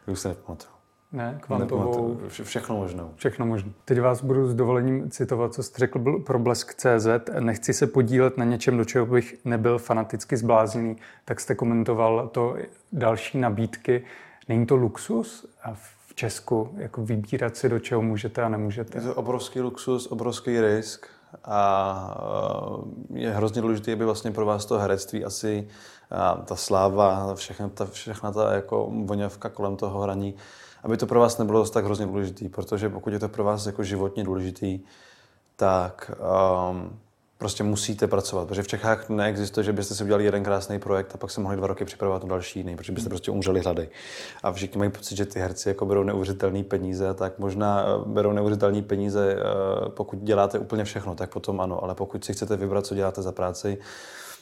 To 0.09 0.12
už 0.12 0.21
se 0.21 0.29
nepamatuju. 0.29 0.73
Ne, 1.12 1.38
kvantovou. 1.43 2.21
Vše, 2.29 2.45
všechno 2.45 2.77
možnou. 2.77 3.11
Všechno 3.17 3.47
možné. 3.47 3.73
Teď 3.85 4.00
vás 4.00 4.23
budu 4.23 4.49
s 4.49 4.55
dovolením 4.55 5.11
citovat, 5.11 5.55
co 5.55 5.62
jste 5.62 5.79
řekl 5.79 6.19
pro 6.19 6.38
Blesk.cz. 6.38 7.07
Nechci 7.41 7.75
se 7.75 7.87
podílet 7.87 8.38
na 8.38 8.45
něčem, 8.45 8.77
do 8.77 8.85
čeho 8.85 9.07
bych 9.07 9.37
nebyl 9.45 9.79
fanaticky 9.79 10.37
zblázněný, 10.37 10.97
tak 11.25 11.41
jste 11.41 11.55
komentoval 11.55 12.29
to 12.29 12.57
další 12.93 13.38
nabídky. 13.38 14.05
Není 14.49 14.67
to 14.67 14.77
luxus? 14.77 15.57
A 15.62 15.75
v 15.75 16.15
Česku, 16.15 16.71
jako 16.77 17.05
vybírat 17.05 17.57
si, 17.57 17.69
do 17.69 17.79
čeho 17.79 18.03
můžete 18.03 18.43
a 18.43 18.49
nemůžete? 18.49 18.99
Je 18.99 19.03
to 19.03 19.15
obrovský 19.15 19.61
luxus, 19.61 20.07
obrovský 20.07 20.61
risk 20.61 21.07
a 21.45 22.21
eh, 23.15 23.19
je 23.19 23.31
hrozně 23.31 23.62
důležité, 23.62 23.93
aby 23.93 24.05
vlastně 24.05 24.31
pro 24.31 24.47
vás 24.47 24.67
to 24.67 24.79
herectví 24.79 25.25
asi 25.25 25.69
ta 26.45 26.57
sláva, 26.57 27.35
všechna 27.35 27.69
ta, 27.69 27.87
všechna 27.87 28.33
ta 28.33 28.55
jako 28.55 28.91
voněvka 29.05 29.49
kolem 29.49 29.77
toho 29.77 30.00
hraní, 30.00 30.35
aby 30.83 30.97
to 30.97 31.07
pro 31.07 31.21
vás 31.21 31.38
nebylo 31.38 31.69
tak 31.69 31.85
hrozně 31.85 32.07
důležitý, 32.07 32.49
protože 32.49 32.88
pokud 32.88 33.12
je 33.12 33.19
to 33.19 33.29
pro 33.29 33.45
vás 33.45 33.67
jako 33.67 33.85
životně 33.85 34.25
důležitý, 34.25 34.81
tak 35.57 36.11
um, 36.71 36.99
prostě 37.38 37.65
musíte 37.65 38.07
pracovat, 38.07 38.49
protože 38.49 38.62
v 38.62 38.69
Čechách 38.69 39.09
neexistuje, 39.09 39.65
že 39.65 39.73
byste 39.73 39.95
si 39.95 40.05
udělali 40.05 40.25
jeden 40.25 40.45
krásný 40.45 40.79
projekt 40.79 41.15
a 41.15 41.19
pak 41.19 41.31
se 41.31 41.41
mohli 41.41 41.57
dva 41.57 41.67
roky 41.67 41.85
připravovat 41.85 42.23
na 42.23 42.29
další 42.29 42.59
jiný, 42.59 42.77
protože 42.77 42.93
byste 42.93 43.09
prostě 43.09 43.31
umřeli 43.31 43.61
hlady. 43.61 43.88
A 44.43 44.53
všichni 44.53 44.79
mají 44.79 44.91
pocit, 44.91 45.17
že 45.17 45.27
ty 45.27 45.41
herci 45.41 45.69
jako 45.69 45.87
berou 45.87 46.03
neuvěřitelné 46.03 46.65
peníze, 46.65 47.15
tak 47.15 47.38
možná 47.38 47.85
eh, 47.85 48.03
berou 48.07 48.33
neuvěřitelné 48.33 48.83
peníze, 48.83 49.37
eh, 49.38 49.88
pokud 49.88 50.19
děláte 50.19 50.59
úplně 50.59 50.85
všechno, 50.85 51.15
tak 51.15 51.31
potom 51.31 51.61
ano, 51.61 51.85
ale 51.85 51.95
pokud 51.95 52.25
si 52.25 52.33
chcete 52.33 52.57
vybrat, 52.57 52.87
co 52.87 52.95
děláte 52.95 53.23
za 53.23 53.33
práci, 53.33 53.79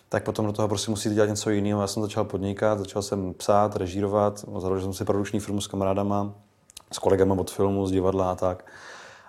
tak 0.08 0.24
potom 0.24 0.46
do 0.46 0.52
toho 0.52 0.68
prostě 0.68 0.90
musíte 0.90 1.14
dělat 1.14 1.28
něco 1.28 1.50
jiného. 1.50 1.80
Já 1.80 1.86
jsem 1.86 2.02
začal 2.02 2.24
podnikat, 2.24 2.78
začal 2.78 3.02
jsem 3.02 3.34
psát, 3.34 3.76
režírovat, 3.76 4.44
založil 4.58 4.84
jsem 4.84 4.92
si 4.92 5.04
produkční 5.04 5.40
firmu 5.40 5.60
s 5.60 5.66
kamarádama, 5.66 6.34
s 6.92 6.98
kolegama 6.98 7.34
od 7.38 7.50
filmu, 7.50 7.86
z 7.86 7.90
divadla 7.90 8.30
a 8.30 8.34
tak. 8.34 8.64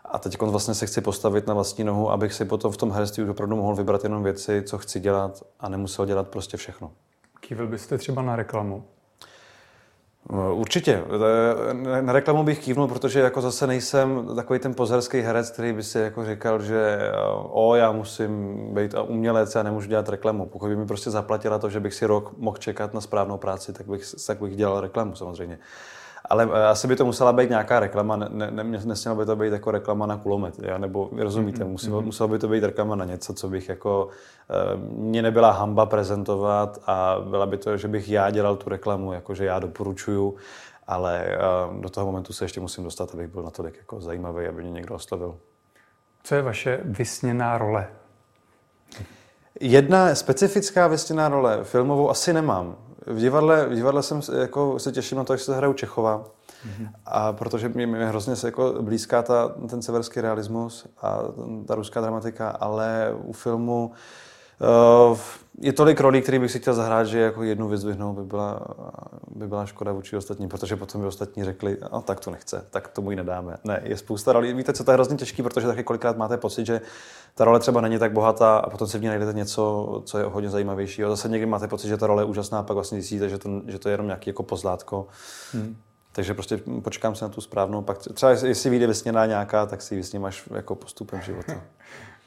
A 0.05 0.19
teď 0.19 0.41
vlastně 0.41 0.73
se 0.73 0.85
chci 0.85 1.01
postavit 1.01 1.47
na 1.47 1.53
vlastní 1.53 1.83
nohu, 1.83 2.11
abych 2.11 2.33
si 2.33 2.45
potom 2.45 2.71
v 2.71 2.77
tom 2.77 2.91
herectví 2.91 3.23
už 3.23 3.29
opravdu 3.29 3.55
mohl 3.55 3.75
vybrat 3.75 4.03
jenom 4.03 4.23
věci, 4.23 4.63
co 4.65 4.77
chci 4.77 4.99
dělat 4.99 5.43
a 5.59 5.69
nemusel 5.69 6.05
dělat 6.05 6.27
prostě 6.27 6.57
všechno. 6.57 6.91
Kývil 7.39 7.67
byste 7.67 7.97
třeba 7.97 8.21
na 8.21 8.35
reklamu? 8.35 8.83
No, 10.29 10.55
určitě. 10.55 11.03
Na 12.01 12.13
reklamu 12.13 12.43
bych 12.43 12.59
kývnul, 12.59 12.87
protože 12.87 13.19
jako 13.19 13.41
zase 13.41 13.67
nejsem 13.67 14.27
takový 14.35 14.59
ten 14.59 14.73
pozerský 14.73 15.19
herec, 15.19 15.51
který 15.51 15.73
by 15.73 15.83
si 15.83 15.99
jako 15.99 16.25
říkal, 16.25 16.61
že 16.61 17.11
o, 17.49 17.75
já 17.75 17.91
musím 17.91 18.57
být 18.73 18.95
umělec, 19.07 19.55
já 19.55 19.63
nemůžu 19.63 19.89
dělat 19.89 20.09
reklamu. 20.09 20.45
Pokud 20.45 20.67
by 20.67 20.75
mi 20.75 20.85
prostě 20.85 21.09
zaplatila 21.09 21.59
to, 21.59 21.69
že 21.69 21.79
bych 21.79 21.93
si 21.93 22.05
rok 22.05 22.37
mohl 22.37 22.57
čekat 22.57 22.93
na 22.93 23.01
správnou 23.01 23.37
práci, 23.37 23.73
tak 23.73 23.87
bych, 23.87 24.03
tak 24.27 24.41
bych 24.41 24.55
dělal 24.55 24.81
reklamu 24.81 25.15
samozřejmě. 25.15 25.59
Ale 26.29 26.49
eh, 26.53 26.65
asi 26.65 26.87
by 26.87 26.95
to 26.95 27.05
musela 27.05 27.33
být 27.33 27.49
nějaká 27.49 27.79
reklama, 27.79 28.15
ne, 28.15 28.51
ne, 28.51 28.63
nesmělo 28.63 29.17
by 29.17 29.25
to 29.25 29.35
být 29.35 29.53
jako 29.53 29.71
reklama 29.71 30.05
na 30.05 30.17
kulomet, 30.17 30.59
já, 30.59 30.77
nebo 30.77 31.09
rozumíte, 31.17 31.63
mm-hmm. 31.63 31.67
muselo, 31.67 32.01
muselo 32.01 32.27
by 32.29 32.39
to 32.39 32.47
být 32.47 32.63
reklama 32.63 32.95
na 32.95 33.05
něco, 33.05 33.33
co 33.33 33.49
bych 33.49 33.69
jako, 33.69 34.05
uh, 34.05 34.81
mě 34.81 35.21
nebyla 35.21 35.51
hamba 35.51 35.85
prezentovat 35.85 36.79
a 36.87 37.15
byla 37.29 37.45
by 37.45 37.57
to, 37.57 37.77
že 37.77 37.87
bych 37.87 38.09
já 38.09 38.29
dělal 38.29 38.55
tu 38.55 38.69
reklamu, 38.69 39.13
jako 39.13 39.33
že 39.33 39.45
já 39.45 39.59
doporučuju, 39.59 40.35
ale 40.87 41.37
uh, 41.69 41.81
do 41.81 41.89
toho 41.89 42.05
momentu 42.05 42.33
se 42.33 42.45
ještě 42.45 42.59
musím 42.59 42.83
dostat, 42.83 43.13
abych 43.13 43.27
byl 43.27 43.43
natolik 43.43 43.77
jako 43.77 44.01
zajímavý, 44.01 44.47
aby 44.47 44.61
mě 44.61 44.71
někdo 44.71 44.95
oslovil. 44.95 45.35
Co 46.23 46.35
je 46.35 46.41
vaše 46.41 46.79
vysněná 46.83 47.57
role? 47.57 47.87
Jedna 49.59 50.15
specifická 50.15 50.87
vysněná 50.87 51.29
role 51.29 51.63
filmovou 51.63 52.09
asi 52.09 52.33
nemám. 52.33 52.75
V 53.07 53.19
divadle, 53.19 53.65
v 53.65 53.75
divadle 53.75 54.03
jsem 54.03 54.21
jako, 54.39 54.79
se 54.79 54.91
těším 54.91 55.17
na 55.17 55.23
to, 55.23 55.33
jak 55.33 55.39
se 55.39 55.55
hraju 55.55 55.73
Čechova. 55.73 56.17
Mm-hmm. 56.17 56.89
A 57.05 57.33
protože 57.33 57.69
mě, 57.69 57.87
mě 57.87 58.05
hrozně 58.05 58.35
se 58.35 58.47
jako 58.47 58.75
blízká 58.81 59.21
ta, 59.21 59.47
ten 59.69 59.81
severský 59.81 60.21
realismus 60.21 60.87
a 61.01 61.19
ta 61.67 61.75
ruská 61.75 62.01
dramatika, 62.01 62.49
ale 62.49 63.15
u 63.23 63.33
filmu 63.33 63.85
uh, 63.85 63.95
je 65.61 65.73
tolik 65.73 65.99
rolí, 65.99 66.21
který 66.21 66.39
bych 66.39 66.51
si 66.51 66.59
chtěl 66.59 66.73
zahrát, 66.73 67.07
že 67.07 67.19
jako 67.19 67.43
jednu 67.43 67.67
vyzdvihnout 67.67 68.15
by 68.15 68.23
byla, 68.23 68.61
by 69.35 69.47
byla 69.47 69.65
škoda 69.65 69.91
vůči 69.91 70.17
ostatním, 70.17 70.49
protože 70.49 70.75
potom 70.75 71.01
by 71.01 71.07
ostatní 71.07 71.43
řekli, 71.43 71.77
a 71.91 72.01
tak 72.01 72.19
to 72.19 72.31
nechce, 72.31 72.65
tak 72.69 72.87
tomu 72.87 73.11
ji 73.11 73.17
nedáme. 73.17 73.57
Ne, 73.63 73.81
je 73.83 73.97
spousta 73.97 74.33
rolí. 74.33 74.53
Víte, 74.53 74.73
co 74.73 74.83
to 74.83 74.91
je 74.91 74.93
hrozně 74.93 75.17
těžké, 75.17 75.43
protože 75.43 75.67
taky 75.67 75.83
kolikrát 75.83 76.17
máte 76.17 76.37
pocit, 76.37 76.65
že 76.65 76.81
ta 77.35 77.45
role 77.45 77.59
třeba 77.59 77.81
není 77.81 77.99
tak 77.99 78.11
bohatá 78.11 78.57
a 78.57 78.69
potom 78.69 78.87
si 78.87 78.97
v 78.97 79.01
ní 79.01 79.07
najdete 79.07 79.33
něco, 79.33 80.01
co 80.05 80.17
je 80.17 80.23
hodně 80.23 80.49
zajímavější. 80.49 81.03
A 81.03 81.09
zase 81.09 81.29
někdy 81.29 81.45
máte 81.45 81.67
pocit, 81.67 81.87
že 81.87 81.97
ta 81.97 82.07
role 82.07 82.21
je 82.21 82.25
úžasná 82.25 82.59
a 82.59 82.63
pak 82.63 82.75
vlastně 82.75 83.01
zjistíte, 83.01 83.29
že 83.29 83.37
to, 83.37 83.49
že 83.67 83.79
to 83.79 83.89
je 83.89 83.93
jenom 83.93 84.07
nějaký 84.07 84.29
jako 84.29 84.43
pozlátko. 84.43 85.07
Hmm. 85.53 85.77
Takže 86.11 86.33
prostě 86.33 86.59
počkám 86.81 87.15
se 87.15 87.25
na 87.25 87.29
tu 87.29 87.41
správnou, 87.41 87.81
pak 87.81 87.97
třeba 87.97 88.31
jestli 88.31 88.69
vyjde 88.69 88.87
vysněná 88.87 89.25
nějaká, 89.25 89.65
tak 89.65 89.81
si 89.81 89.93
ji 89.93 89.97
vysním 89.97 90.25
až 90.25 90.43
jako 90.51 90.75
postupem 90.75 91.21
života. 91.21 91.53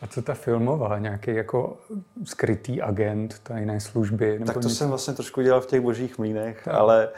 A 0.02 0.06
co 0.06 0.22
ta 0.22 0.34
filmová? 0.34 0.98
Nějaký 0.98 1.34
jako 1.34 1.76
skrytý 2.24 2.82
agent 2.82 3.38
tajné 3.42 3.80
služby? 3.80 4.32
Nebo 4.32 4.44
tak 4.44 4.54
to 4.54 4.60
něco? 4.60 4.74
jsem 4.74 4.88
vlastně 4.88 5.14
trošku 5.14 5.42
dělal 5.42 5.60
v 5.60 5.66
těch 5.66 5.80
božích 5.80 6.18
mlínech, 6.18 6.62
tak. 6.64 6.74
ale 6.74 7.08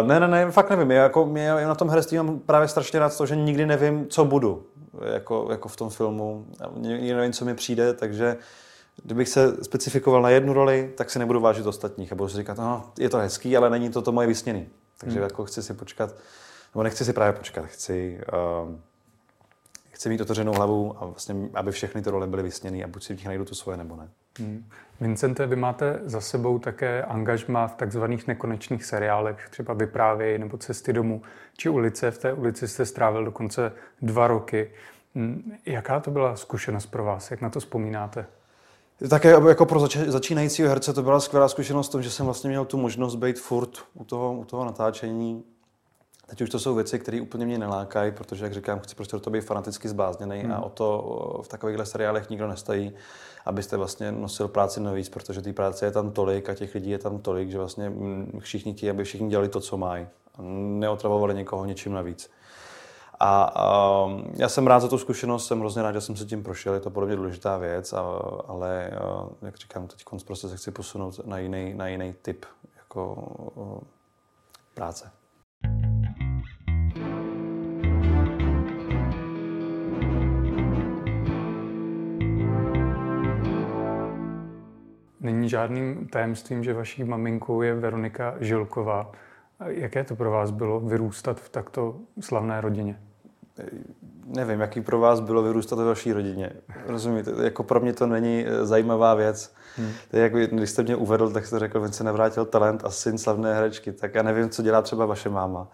uh, 0.00 0.08
ne, 0.08 0.20
ne, 0.20 0.28
ne, 0.28 0.50
fakt 0.50 0.70
nevím. 0.70 0.90
Já, 0.90 1.02
jako, 1.02 1.32
já 1.34 1.68
na 1.68 1.74
tom 1.74 1.90
herství 1.90 2.16
mám 2.16 2.38
právě 2.38 2.68
strašně 2.68 2.98
rád 2.98 3.18
to, 3.18 3.26
že 3.26 3.36
nikdy 3.36 3.66
nevím, 3.66 4.06
co 4.08 4.24
budu 4.24 4.66
jako, 5.12 5.48
jako 5.50 5.68
v 5.68 5.76
tom 5.76 5.90
filmu. 5.90 6.46
Nikdy 6.76 7.14
nevím, 7.14 7.32
co 7.32 7.44
mi 7.44 7.54
přijde, 7.54 7.94
takže 7.94 8.36
kdybych 9.02 9.28
se 9.28 9.64
specifikoval 9.64 10.22
na 10.22 10.30
jednu 10.30 10.52
roli, 10.52 10.92
tak 10.96 11.10
si 11.10 11.18
nebudu 11.18 11.40
vážit 11.40 11.66
ostatních 11.66 12.12
a 12.12 12.14
budu 12.14 12.28
si 12.28 12.36
říkat, 12.36 12.58
no, 12.58 12.84
je 12.98 13.08
to 13.08 13.18
hezký, 13.18 13.56
ale 13.56 13.70
není 13.70 13.90
to 13.90 14.02
to 14.02 14.12
moje 14.12 14.28
vysněný. 14.28 14.68
Takže 14.98 15.18
hmm. 15.18 15.22
jako 15.22 15.44
chci 15.44 15.62
si 15.62 15.74
počkat, 15.74 16.14
nebo 16.74 16.82
nechci 16.82 17.04
si 17.04 17.12
právě 17.12 17.32
počkat, 17.32 17.66
chci, 17.66 18.20
uh, 18.64 18.74
chci 19.98 20.08
mít 20.08 20.20
otevřenou 20.20 20.52
hlavu 20.52 21.02
a 21.02 21.06
vlastně, 21.06 21.34
aby 21.54 21.72
všechny 21.72 22.02
ty 22.02 22.10
role 22.10 22.26
byly 22.26 22.42
vysněné 22.42 22.84
a 22.84 22.88
buď 22.88 23.04
si 23.04 23.14
v 23.14 23.16
nich 23.16 23.26
najdu 23.26 23.44
to 23.44 23.54
svoje, 23.54 23.78
nebo 23.78 23.96
ne. 23.96 24.08
Hmm. 24.38 24.64
Vincente, 25.00 25.46
vy 25.46 25.56
máte 25.56 26.00
za 26.04 26.20
sebou 26.20 26.58
také 26.58 27.02
angažma 27.02 27.66
v 27.66 27.74
takzvaných 27.74 28.26
nekonečných 28.26 28.84
seriálech, 28.84 29.48
třeba 29.50 29.74
Vyprávěj 29.74 30.38
nebo 30.38 30.58
Cesty 30.58 30.92
domů, 30.92 31.22
či 31.56 31.68
ulice. 31.68 32.10
V 32.10 32.18
té 32.18 32.32
ulici 32.32 32.68
jste 32.68 32.86
strávil 32.86 33.24
dokonce 33.24 33.72
dva 34.02 34.26
roky. 34.26 34.70
Hmm. 35.14 35.52
Jaká 35.66 36.00
to 36.00 36.10
byla 36.10 36.36
zkušenost 36.36 36.86
pro 36.86 37.04
vás? 37.04 37.30
Jak 37.30 37.40
na 37.40 37.50
to 37.50 37.60
vzpomínáte? 37.60 38.26
Také 39.10 39.30
jako 39.48 39.66
pro 39.66 39.80
zač- 39.80 39.96
začínajícího 39.96 40.68
herce 40.68 40.92
to 40.92 41.02
byla 41.02 41.20
skvělá 41.20 41.48
zkušenost 41.48 41.88
v 41.88 41.92
tom, 41.92 42.02
že 42.02 42.10
jsem 42.10 42.26
vlastně 42.26 42.50
měl 42.50 42.64
tu 42.64 42.76
možnost 42.76 43.14
být 43.14 43.38
furt 43.40 43.70
u 43.94 44.04
toho, 44.04 44.32
u 44.32 44.44
toho 44.44 44.64
natáčení. 44.64 45.44
Teď 46.28 46.40
už 46.40 46.50
to 46.50 46.58
jsou 46.58 46.74
věci, 46.74 46.98
které 46.98 47.20
úplně 47.20 47.46
mě 47.46 47.58
nelákají, 47.58 48.12
protože, 48.12 48.44
jak 48.44 48.54
říkám, 48.54 48.80
chci 48.80 48.94
prostě 48.94 49.16
do 49.16 49.20
toho 49.20 49.32
být 49.32 49.40
fanaticky 49.40 49.88
zblázněný 49.88 50.40
hmm. 50.40 50.52
a 50.52 50.60
o 50.60 50.68
to 50.68 51.40
v 51.44 51.48
takovýchhle 51.48 51.86
seriálech 51.86 52.30
nikdo 52.30 52.48
nestají, 52.48 52.92
abyste 53.46 53.76
vlastně 53.76 54.12
nosil 54.12 54.48
práci 54.48 54.80
navíc, 54.80 55.08
protože 55.08 55.42
té 55.42 55.52
práce 55.52 55.86
je 55.86 55.90
tam 55.90 56.10
tolik 56.10 56.48
a 56.48 56.54
těch 56.54 56.74
lidí 56.74 56.90
je 56.90 56.98
tam 56.98 57.18
tolik, 57.18 57.50
že 57.50 57.58
vlastně 57.58 57.92
všichni 58.38 58.74
chtějí, 58.74 58.90
aby 58.90 59.04
všichni 59.04 59.28
dělali 59.28 59.48
to, 59.48 59.60
co 59.60 59.76
mají 59.76 60.06
neotravovali 60.78 61.34
někoho 61.34 61.64
něčím 61.64 61.92
navíc. 61.92 62.30
A, 63.20 63.42
a 63.54 64.04
já 64.34 64.48
jsem 64.48 64.66
rád 64.66 64.80
za 64.80 64.88
tu 64.88 64.98
zkušenost, 64.98 65.46
jsem 65.46 65.60
hrozně 65.60 65.82
rád, 65.82 65.92
že 65.92 66.00
jsem 66.00 66.16
se 66.16 66.24
tím 66.24 66.42
prošel, 66.42 66.74
je 66.74 66.80
to 66.80 66.90
podle 66.90 67.06
mě 67.06 67.16
důležitá 67.16 67.56
věc, 67.56 67.92
a, 67.92 68.00
ale 68.46 68.90
a, 68.90 69.26
jak 69.42 69.56
říkám, 69.56 69.86
teď 69.86 70.04
prostě 70.26 70.48
se 70.48 70.56
chci 70.56 70.70
posunout 70.70 71.26
na 71.26 71.38
jiný, 71.38 71.74
na 71.74 71.88
jiný 71.88 72.14
typ 72.22 72.46
jako, 72.76 73.14
o, 73.56 73.80
práce. 74.74 75.10
Není 85.20 85.48
žádným 85.48 86.08
tajemstvím, 86.12 86.64
že 86.64 86.74
vaší 86.74 87.04
maminkou 87.04 87.62
je 87.62 87.74
Veronika 87.74 88.34
Žilková. 88.40 89.12
Jaké 89.66 90.04
to 90.04 90.16
pro 90.16 90.30
vás 90.30 90.50
bylo 90.50 90.80
vyrůstat 90.80 91.40
v 91.40 91.48
takto 91.48 91.96
slavné 92.20 92.60
rodině? 92.60 92.98
nevím, 94.28 94.60
jaký 94.60 94.80
pro 94.80 94.98
vás 94.98 95.20
bylo 95.20 95.42
vyrůstat 95.42 95.78
ve 95.78 95.84
vaší 95.84 96.12
rodině. 96.12 96.50
Rozumíte? 96.86 97.32
Jako 97.42 97.62
pro 97.62 97.80
mě 97.80 97.92
to 97.92 98.06
není 98.06 98.44
eh, 98.46 98.66
zajímavá 98.66 99.14
věc. 99.14 99.54
Hmm. 99.76 99.90
Je 100.12 100.22
jako, 100.22 100.36
když 100.38 100.70
jste 100.70 100.82
mě 100.82 100.96
uvedl, 100.96 101.30
tak 101.30 101.46
jste 101.46 101.58
řekl, 101.58 101.86
že 101.86 101.92
se 101.92 102.04
nevrátil 102.04 102.44
talent 102.44 102.84
a 102.84 102.90
syn 102.90 103.18
slavné 103.18 103.54
herečky. 103.54 103.92
Tak 103.92 104.14
já 104.14 104.22
nevím, 104.22 104.50
co 104.50 104.62
dělá 104.62 104.82
třeba 104.82 105.06
vaše 105.06 105.28
máma. 105.28 105.68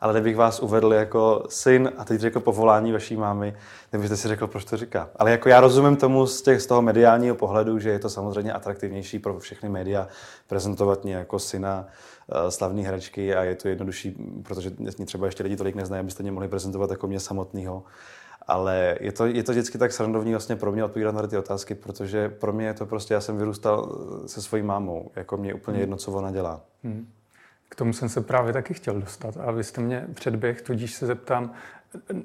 Ale 0.00 0.12
kdybych 0.12 0.36
vás 0.36 0.60
uvedl 0.60 0.92
jako 0.92 1.44
syn 1.48 1.92
a 1.96 2.04
teď 2.04 2.20
řekl 2.20 2.40
povolání 2.40 2.92
vaší 2.92 3.16
mámy, 3.16 3.54
tak 3.90 4.00
byste 4.00 4.16
si 4.16 4.28
řekl, 4.28 4.46
proč 4.46 4.64
to 4.64 4.76
říká. 4.76 5.08
Ale 5.16 5.30
jako 5.30 5.48
já 5.48 5.60
rozumím 5.60 5.96
tomu 5.96 6.26
z, 6.26 6.42
těch, 6.42 6.62
z 6.62 6.66
toho 6.66 6.82
mediálního 6.82 7.34
pohledu, 7.34 7.78
že 7.78 7.90
je 7.90 7.98
to 7.98 8.10
samozřejmě 8.10 8.52
atraktivnější 8.52 9.18
pro 9.18 9.38
všechny 9.38 9.68
média 9.68 10.08
prezentovat 10.46 11.04
mě 11.04 11.14
jako 11.14 11.38
syna 11.38 11.86
Eh, 12.28 12.50
slavné 12.50 12.82
herečky 12.82 13.34
a 13.34 13.44
je 13.44 13.54
to 13.54 13.68
jednodušší, 13.68 14.10
protože 14.42 14.72
mě 14.78 15.06
třeba 15.06 15.26
ještě 15.26 15.42
lidi 15.42 15.56
tolik 15.56 15.74
neznají, 15.74 16.00
abyste 16.00 16.22
mě 16.22 16.32
mohli 16.32 16.48
prezentovat 16.48 16.90
jako 16.90 17.06
mě 17.06 17.20
samotného. 17.20 17.84
Ale 18.46 18.96
je 19.00 19.12
to, 19.12 19.26
je 19.26 19.42
to 19.42 19.52
vždycky 19.52 19.78
tak 19.78 19.92
srandovní 19.92 20.30
vlastně 20.30 20.56
pro 20.56 20.72
mě 20.72 20.84
odpovídat 20.84 21.14
na 21.14 21.26
ty 21.26 21.38
otázky, 21.38 21.74
protože 21.74 22.28
pro 22.28 22.52
mě 22.52 22.66
je 22.66 22.74
to 22.74 22.86
prostě, 22.86 23.14
já 23.14 23.20
jsem 23.20 23.38
vyrůstal 23.38 23.98
se 24.26 24.42
svojí 24.42 24.62
mámou, 24.62 25.10
jako 25.16 25.36
mě 25.36 25.54
úplně 25.54 25.74
hmm. 25.74 25.80
jedno, 25.80 25.96
co 25.96 26.12
ona 26.12 26.30
dělá. 26.30 26.60
Hmm. 26.84 27.06
K 27.68 27.74
tomu 27.74 27.92
jsem 27.92 28.08
se 28.08 28.20
právě 28.20 28.52
taky 28.52 28.74
chtěl 28.74 29.00
dostat 29.00 29.36
a 29.36 29.50
vy 29.50 29.64
jste 29.64 29.80
mě 29.80 30.06
předběh, 30.14 30.62
tudíž 30.62 30.94
se 30.94 31.06
zeptám, 31.06 31.54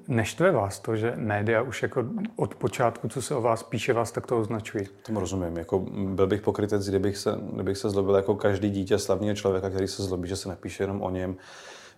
Neštve 0.07 0.51
vás 0.51 0.79
to, 0.79 0.95
že 0.95 1.13
média 1.15 1.61
už 1.61 1.83
jako 1.83 2.05
od 2.35 2.55
počátku, 2.55 3.07
co 3.09 3.21
se 3.21 3.35
o 3.35 3.41
vás 3.41 3.63
píše, 3.63 3.93
vás 3.93 4.11
tak 4.11 4.27
to 4.27 4.39
označují? 4.39 4.87
Tomu 5.05 5.19
rozumím. 5.19 5.57
Jako 5.57 5.79
byl 5.89 6.27
bych 6.27 6.41
pokrytec, 6.41 6.89
kdybych 6.89 7.17
se, 7.17 7.35
kdybych 7.53 7.77
se 7.77 7.89
zlobil 7.89 8.15
jako 8.15 8.35
každý 8.35 8.69
dítě 8.69 8.97
slavného 8.97 9.35
člověka, 9.35 9.69
který 9.69 9.87
se 9.87 10.03
zlobí, 10.03 10.29
že 10.29 10.35
se 10.35 10.49
napíše 10.49 10.83
jenom 10.83 11.01
o 11.01 11.09
něm. 11.09 11.35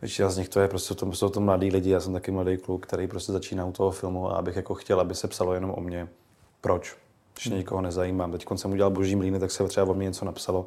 Většina 0.02 0.30
z 0.30 0.38
nich 0.38 0.50
to 0.50 0.60
je 0.60 0.68
prostě, 0.68 0.96
to, 0.96 1.12
jsou 1.12 1.30
to 1.30 1.40
mladí 1.40 1.70
lidi, 1.72 1.90
já 1.90 2.00
jsem 2.00 2.14
taky 2.14 2.32
mladý 2.32 2.58
kluk, 2.58 2.88
který 2.88 3.08
prostě 3.08 3.32
začíná 3.32 3.66
u 3.66 3.72
toho 3.72 3.92
filmu 3.92 4.32
a 4.32 4.36
abych 4.36 4.56
jako 4.56 4.76
chtěl, 4.76 5.00
aby 5.00 5.16
se 5.16 5.28
psalo 5.28 5.54
jenom 5.54 5.74
o 5.78 5.82
mě. 5.82 6.08
Proč? 6.62 6.98
Když 7.34 7.46
nikoho 7.46 7.82
nezajímám. 7.82 8.32
Teď 8.32 8.46
jsem 8.56 8.72
udělal 8.72 8.92
Boží 8.92 9.16
mlíny, 9.16 9.40
tak 9.40 9.52
se 9.52 9.68
třeba 9.68 9.86
o 9.86 9.94
mě 9.94 10.06
něco 10.06 10.26
napsalo. 10.26 10.66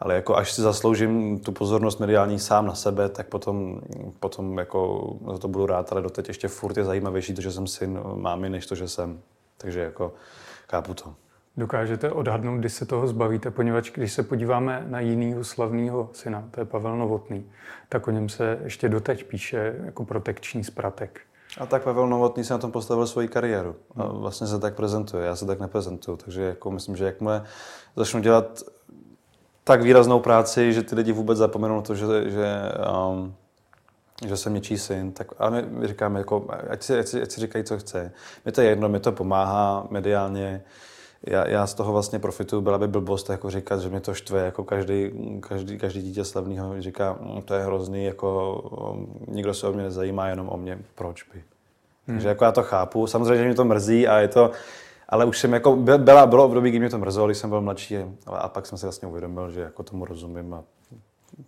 Ale 0.00 0.14
jako 0.14 0.36
až 0.36 0.52
si 0.52 0.62
zasloužím 0.62 1.40
tu 1.40 1.52
pozornost 1.52 2.00
mediální 2.00 2.38
sám 2.38 2.66
na 2.66 2.74
sebe, 2.74 3.08
tak 3.08 3.26
potom, 3.26 3.80
potom 4.20 4.58
jako 4.58 5.10
za 5.32 5.38
to 5.38 5.48
budu 5.48 5.66
rád, 5.66 5.92
ale 5.92 6.02
doteď 6.02 6.28
ještě 6.28 6.48
furt 6.48 6.76
je 6.76 6.84
zajímavější 6.84 7.34
to, 7.34 7.40
že 7.40 7.52
jsem 7.52 7.66
syn 7.66 8.00
mámy, 8.14 8.50
než 8.50 8.66
to, 8.66 8.74
že 8.74 8.88
jsem. 8.88 9.20
Takže 9.58 9.80
jako 9.80 10.14
chápu 10.68 10.94
to. 10.94 11.14
Dokážete 11.56 12.10
odhadnout, 12.10 12.58
kdy 12.58 12.70
se 12.70 12.86
toho 12.86 13.08
zbavíte, 13.08 13.50
poněvadž 13.50 13.90
když 13.90 14.12
se 14.12 14.22
podíváme 14.22 14.84
na 14.88 15.00
jinýho 15.00 15.44
slavného 15.44 16.08
syna, 16.12 16.48
to 16.50 16.60
je 16.60 16.64
Pavel 16.64 16.96
Novotný, 16.96 17.50
tak 17.88 18.08
o 18.08 18.10
něm 18.10 18.28
se 18.28 18.58
ještě 18.64 18.88
doteď 18.88 19.24
píše 19.24 19.76
jako 19.84 20.04
protekční 20.04 20.64
zpratek. 20.64 21.20
A 21.58 21.66
tak 21.66 21.82
Pavel 21.82 22.08
Novotný 22.08 22.44
se 22.44 22.54
na 22.54 22.58
tom 22.58 22.72
postavil 22.72 23.06
svoji 23.06 23.28
kariéru. 23.28 23.76
A 23.96 24.06
vlastně 24.06 24.46
se 24.46 24.58
tak 24.58 24.74
prezentuje, 24.74 25.26
já 25.26 25.36
se 25.36 25.46
tak 25.46 25.60
neprezentuju. 25.60 26.16
Takže 26.16 26.42
jako 26.42 26.70
myslím, 26.70 26.96
že 26.96 27.04
jakmile 27.04 27.44
začnu 27.96 28.20
dělat 28.20 28.62
tak 29.66 29.82
výraznou 29.82 30.20
práci, 30.20 30.72
že 30.72 30.82
ty 30.82 30.94
lidi 30.94 31.12
vůbec 31.12 31.38
zapomenou 31.38 31.76
na 31.76 31.82
to, 31.82 31.94
že, 31.94 32.06
že, 32.30 32.72
um, 33.10 33.34
že 34.26 34.36
jsem 34.36 34.54
něčí 34.54 34.78
syn, 34.78 35.12
tak 35.12 35.26
ale 35.38 35.62
my 35.62 35.86
říkáme, 35.86 36.20
jako, 36.20 36.46
ať, 36.70 36.82
si, 36.82 36.98
ať, 36.98 37.06
si, 37.06 37.22
ať 37.22 37.30
si 37.30 37.40
říkají, 37.40 37.64
co 37.64 37.78
chce. 37.78 38.12
Mi 38.44 38.52
to 38.52 38.60
je 38.60 38.68
jedno, 38.68 38.88
mi 38.88 39.00
to 39.00 39.12
pomáhá 39.12 39.86
mediálně, 39.90 40.62
já, 41.26 41.48
já 41.48 41.66
z 41.66 41.74
toho 41.74 41.92
vlastně 41.92 42.18
profituju, 42.18 42.62
byla 42.62 42.78
by 42.78 42.88
blbost 42.88 43.30
jako 43.30 43.50
říkat, 43.50 43.80
že 43.80 43.88
mě 43.88 44.00
to 44.00 44.14
štve, 44.14 44.44
jako 44.44 44.64
každý, 44.64 45.10
každý, 45.40 45.78
každý 45.78 46.02
dítě 46.02 46.24
slavného 46.24 46.82
říká, 46.82 47.18
mm, 47.20 47.42
to 47.42 47.54
je 47.54 47.64
hrozný, 47.64 48.04
jako 48.04 48.52
um, 48.92 49.26
nikdo 49.28 49.54
se 49.54 49.68
o 49.68 49.72
mě 49.72 49.82
nezajímá, 49.82 50.28
jenom 50.28 50.48
o 50.48 50.56
mě, 50.56 50.78
proč 50.94 51.22
by. 51.22 51.42
Hmm. 52.06 52.16
Takže 52.16 52.28
jako 52.28 52.44
já 52.44 52.52
to 52.52 52.62
chápu, 52.62 53.06
samozřejmě, 53.06 53.36
že 53.36 53.44
mě 53.44 53.54
to 53.54 53.64
mrzí 53.64 54.08
a 54.08 54.18
je 54.18 54.28
to, 54.28 54.50
ale 55.08 55.24
už 55.24 55.38
jsem 55.38 55.52
jako, 55.52 55.76
byla, 55.76 56.26
bylo 56.26 56.44
období, 56.44 56.70
kdy 56.70 56.78
mě 56.78 56.90
to 56.90 56.98
mrzelo, 56.98 57.26
když 57.26 57.38
jsem 57.38 57.50
byl 57.50 57.60
mladší 57.60 57.96
a 58.26 58.48
pak 58.48 58.66
jsem 58.66 58.78
si 58.78 58.86
vlastně 58.86 59.08
uvědomil, 59.08 59.50
že 59.50 59.60
jako 59.60 59.82
tomu 59.82 60.04
rozumím 60.04 60.54
a 60.54 60.64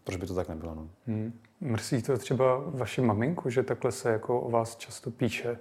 proč 0.04 0.16
by 0.16 0.26
to 0.26 0.34
tak 0.34 0.48
nebylo. 0.48 0.74
No. 0.74 0.88
Hmm. 1.06 1.32
Mrzí 1.60 2.02
to 2.02 2.18
třeba 2.18 2.62
vaši 2.66 3.00
maminku, 3.00 3.50
že 3.50 3.62
takhle 3.62 3.92
se 3.92 4.10
jako 4.10 4.40
o 4.40 4.50
vás 4.50 4.76
často 4.76 5.10
píše? 5.10 5.58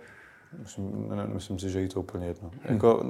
Myslím, 0.60 1.10
ne, 1.10 1.28
myslím 1.28 1.60
si, 1.60 1.70
že 1.70 1.82
jí 1.82 1.88
to 1.88 2.00
úplně 2.00 2.28
jedno. 2.28 2.52
Hmm. 2.64 2.76
Jako, 2.76 3.04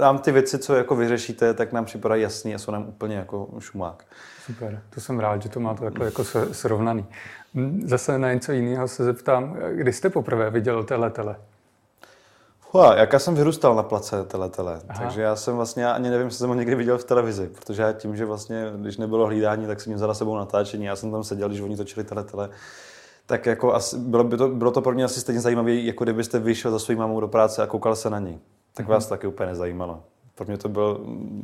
nám 0.00 0.18
ty 0.18 0.32
věci, 0.32 0.58
co 0.58 0.74
jako 0.74 0.96
vyřešíte, 0.96 1.54
tak 1.54 1.72
nám 1.72 1.84
připadají 1.84 2.22
jasný 2.22 2.54
a 2.54 2.58
jsou 2.58 2.72
nám 2.72 2.88
úplně 2.88 3.16
jako 3.16 3.48
šumák. 3.58 4.04
Super, 4.46 4.82
to 4.90 5.00
jsem 5.00 5.20
rád, 5.20 5.42
že 5.42 5.48
to 5.48 5.60
máte 5.60 5.84
takhle 5.84 6.06
jako 6.06 6.24
srovnaný. 6.52 7.06
Hm, 7.54 7.82
zase 7.84 8.18
na 8.18 8.32
něco 8.32 8.52
jiného 8.52 8.88
se 8.88 9.04
zeptám, 9.04 9.56
kdy 9.74 9.92
jste 9.92 10.10
poprvé 10.10 10.50
viděl 10.50 10.84
teletele? 10.84 11.36
Hua, 12.70 12.94
jak 12.94 13.12
já 13.12 13.18
jsem 13.18 13.34
vyrůstal 13.34 13.74
na 13.74 13.82
place 13.82 14.24
teletele, 14.24 14.80
Aha. 14.88 15.00
takže 15.02 15.22
já 15.22 15.36
jsem 15.36 15.56
vlastně, 15.56 15.86
ani 15.86 16.10
nevím, 16.10 16.26
jestli 16.26 16.38
jsem 16.38 16.48
ho 16.48 16.54
někdy 16.54 16.74
viděl 16.74 16.98
v 16.98 17.04
televizi, 17.04 17.50
protože 17.54 17.82
já 17.82 17.92
tím, 17.92 18.16
že 18.16 18.24
vlastně, 18.24 18.64
když 18.76 18.96
nebylo 18.96 19.26
hlídání, 19.26 19.66
tak 19.66 19.80
jsem 19.80 19.90
měl 19.90 19.98
za 19.98 20.14
sebou 20.14 20.36
natáčení, 20.36 20.84
já 20.84 20.96
jsem 20.96 21.10
tam 21.10 21.24
seděl, 21.24 21.48
když 21.48 21.60
oni 21.60 21.76
točili 21.76 22.04
teletele, 22.04 22.50
tak 23.26 23.46
jako 23.46 23.74
asi, 23.74 23.98
bylo, 23.98 24.24
by 24.24 24.36
to, 24.36 24.48
bylo 24.48 24.70
to 24.70 24.82
pro 24.82 24.92
mě 24.92 25.04
asi 25.04 25.20
stejně 25.20 25.40
zajímavé, 25.40 25.74
jako 25.74 26.04
kdybyste 26.04 26.38
vyšel 26.38 26.70
za 26.70 26.78
svou 26.78 26.96
mámou 26.96 27.20
do 27.20 27.28
práce 27.28 27.62
a 27.62 27.66
koukal 27.66 27.96
se 27.96 28.10
na 28.10 28.18
ní. 28.18 28.40
Tak 28.74 28.86
mm-hmm. 28.86 28.90
vás 28.90 29.06
to 29.06 29.10
taky 29.10 29.26
úplně 29.26 29.46
nezajímalo. 29.46 30.02
Pro 30.34 30.46
mě 30.46 30.58
to, 30.58 30.68
byl, 30.68 31.00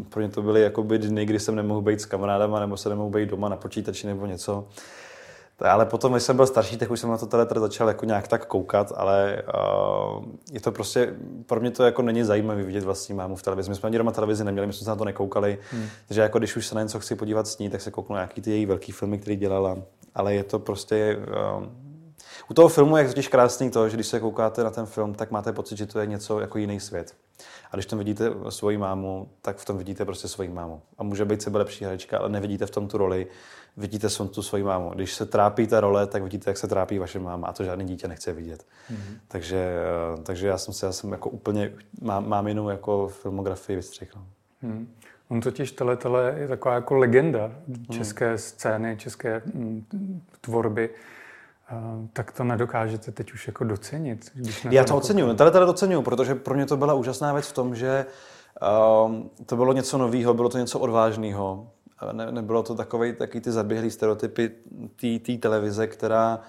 pro 0.09 0.21
mě 0.21 0.29
to 0.29 0.43
byly 0.43 0.61
jako 0.61 0.83
by 0.83 0.99
dny, 0.99 1.27
kdy 1.27 1.41
jsem 1.41 1.55
nemohl 1.55 1.81
být 1.81 2.01
s 2.01 2.07
kamarádama, 2.07 2.61
nebo 2.61 2.77
se 2.77 2.89
nemohl 2.89 3.11
být 3.11 3.29
doma 3.29 3.49
na 3.49 3.57
počítači 3.57 4.07
nebo 4.07 4.27
něco. 4.27 4.65
Ale 5.59 5.87
potom, 5.87 6.13
když 6.13 6.23
jsem 6.23 6.37
byl 6.37 6.47
starší, 6.47 6.77
tak 6.77 6.91
už 6.91 7.01
jsem 7.01 7.11
na 7.11 7.19
to 7.19 7.27
teletra 7.27 7.61
začal 7.61 7.89
jako 7.89 8.05
nějak 8.05 8.29
tak 8.29 8.47
koukat, 8.47 8.93
ale 8.97 9.43
uh, 10.19 10.25
je 10.53 10.61
to 10.61 10.73
prostě, 10.73 11.15
pro 11.47 11.61
mě 11.61 11.71
to 11.71 11.85
jako 11.85 12.03
není 12.03 12.25
zajímavé 12.25 12.63
vidět 12.63 12.85
vlastní 12.85 13.15
mámu 13.15 13.37
v 13.37 13.43
televizi. 13.43 13.71
My 13.71 13.77
jsme 13.77 13.87
ani 13.87 13.99
doma 13.99 14.13
televizi 14.13 14.45
neměli, 14.45 14.67
my 14.67 14.73
jsme 14.73 14.85
se 14.85 14.91
na 14.91 14.97
to 14.97 15.05
nekoukali, 15.05 15.59
hmm. 15.71 15.87
takže 16.09 16.21
jako 16.21 16.39
když 16.39 16.57
už 16.57 16.67
se 16.67 16.75
na 16.75 16.83
něco 16.83 17.01
chci 17.01 17.15
podívat 17.15 17.47
s 17.47 17.59
ní, 17.59 17.71
tak 17.71 17.81
se 17.81 17.91
kouknu 17.91 18.15
nějaký 18.15 18.41
ty 18.41 18.51
její 18.51 18.67
velký 18.67 18.93
filmy, 18.93 19.19
které 19.19 19.37
dělala, 19.37 19.79
ale 20.15 20.35
je 20.35 20.45
to 20.45 20.59
prostě, 20.59 21.19
uh, 21.57 21.67
u 22.51 22.55
toho 22.55 22.69
filmu 22.69 22.97
je 22.97 23.09
totiž 23.09 23.29
krásný 23.29 23.71
to, 23.71 23.89
že 23.89 23.97
když 23.97 24.07
se 24.07 24.21
koukáte 24.21 24.65
na 24.65 24.71
ten 24.71 24.87
film, 24.87 25.15
tak 25.15 25.31
máte 25.31 25.53
pocit, 25.53 25.79
že 25.79 25.87
to 25.87 26.01
je 26.01 26.07
něco 26.07 26.41
jako 26.41 26.59
jiný 26.59 26.81
svět. 26.81 27.15
A 27.71 27.77
když 27.77 27.87
tam 27.87 27.99
vidíte 27.99 28.31
svoji 28.49 28.79
mámu, 28.79 29.29
tak 29.43 29.57
v 29.57 29.65
tom 29.65 29.79
vidíte 29.79 30.05
prostě 30.05 30.29
svoji 30.29 30.49
mámu. 30.49 30.83
A 30.99 31.03
může 31.03 31.25
být 31.25 31.43
sebe 31.43 31.59
lepší 31.59 31.85
herečka, 31.85 32.19
ale 32.19 32.29
nevidíte 32.29 32.67
v 32.67 32.71
tom 32.71 32.89
tu 32.89 32.99
roli, 32.99 33.27
vidíte 33.77 34.09
tu 34.09 34.43
svoji 34.43 34.63
mámu. 34.63 34.91
Když 34.91 35.15
se 35.15 35.27
trápí 35.27 35.67
ta 35.67 35.81
role, 35.81 36.07
tak 36.07 36.23
vidíte, 36.23 36.51
jak 36.51 36.57
se 36.57 36.69
trápí 36.69 36.99
vaše 36.99 37.19
máma 37.19 37.47
a 37.47 37.53
to 37.53 37.65
žádný 37.65 37.85
dítě 37.85 38.09
nechce 38.09 38.33
vidět. 38.33 38.67
Mm-hmm. 38.93 39.19
Takže, 39.29 39.77
eh, 40.17 40.23
takže 40.23 40.47
já 40.47 40.59
jsem 40.59 40.75
si, 40.75 40.85
já 40.85 40.93
jsem 40.93 41.13
jako 41.13 41.31
úplně, 41.31 41.73
mám, 42.01 42.29
mám 42.29 42.49
jinou 42.49 42.69
jako 42.69 43.09
filmografii 43.09 43.77
vystřihl. 43.77 44.25
Mm. 44.63 44.89
On 45.29 45.41
totiž 45.41 45.73
tele 45.73 46.35
je 46.37 46.49
taková 46.49 46.75
jako 46.75 46.95
legenda 46.95 47.51
české 47.91 48.31
mm. 48.31 48.39
scény, 48.39 48.97
české 48.97 49.43
mm, 49.55 50.21
tvorby. 50.41 50.91
Uh, 51.73 52.07
tak 52.13 52.33
to 52.33 52.45
nedokážete 52.45 53.13
teď 53.13 53.33
už 53.33 53.47
jako 53.47 53.65
docenit. 53.65 54.31
Když 54.35 54.67
Já 54.71 54.85
to 54.85 54.97
oceňuji, 54.97 55.35
tele 55.35 55.51
docenuju, 55.51 56.03
protože 56.03 56.35
pro 56.35 56.55
mě 56.55 56.67
to 56.67 56.77
byla 56.77 56.95
úžasná 56.95 57.33
věc 57.33 57.47
v 57.47 57.53
tom, 57.53 57.75
že 57.75 58.07
um, 59.07 59.31
to 59.47 59.57
bylo 59.57 59.73
něco 59.73 59.99
nového, 59.99 60.35
bylo 60.35 60.49
to 60.49 60.59
něco 60.59 60.79
odvážného 60.79 61.71
ne, 62.13 62.33
nebylo 62.33 62.63
to 62.63 62.75
takový, 62.75 63.13
taky 63.13 63.41
ty 63.41 63.53
zaběhlý 63.53 63.91
stereotypy 63.91 64.51
té 65.27 65.39
televize, 65.39 65.87
která, 65.87 66.41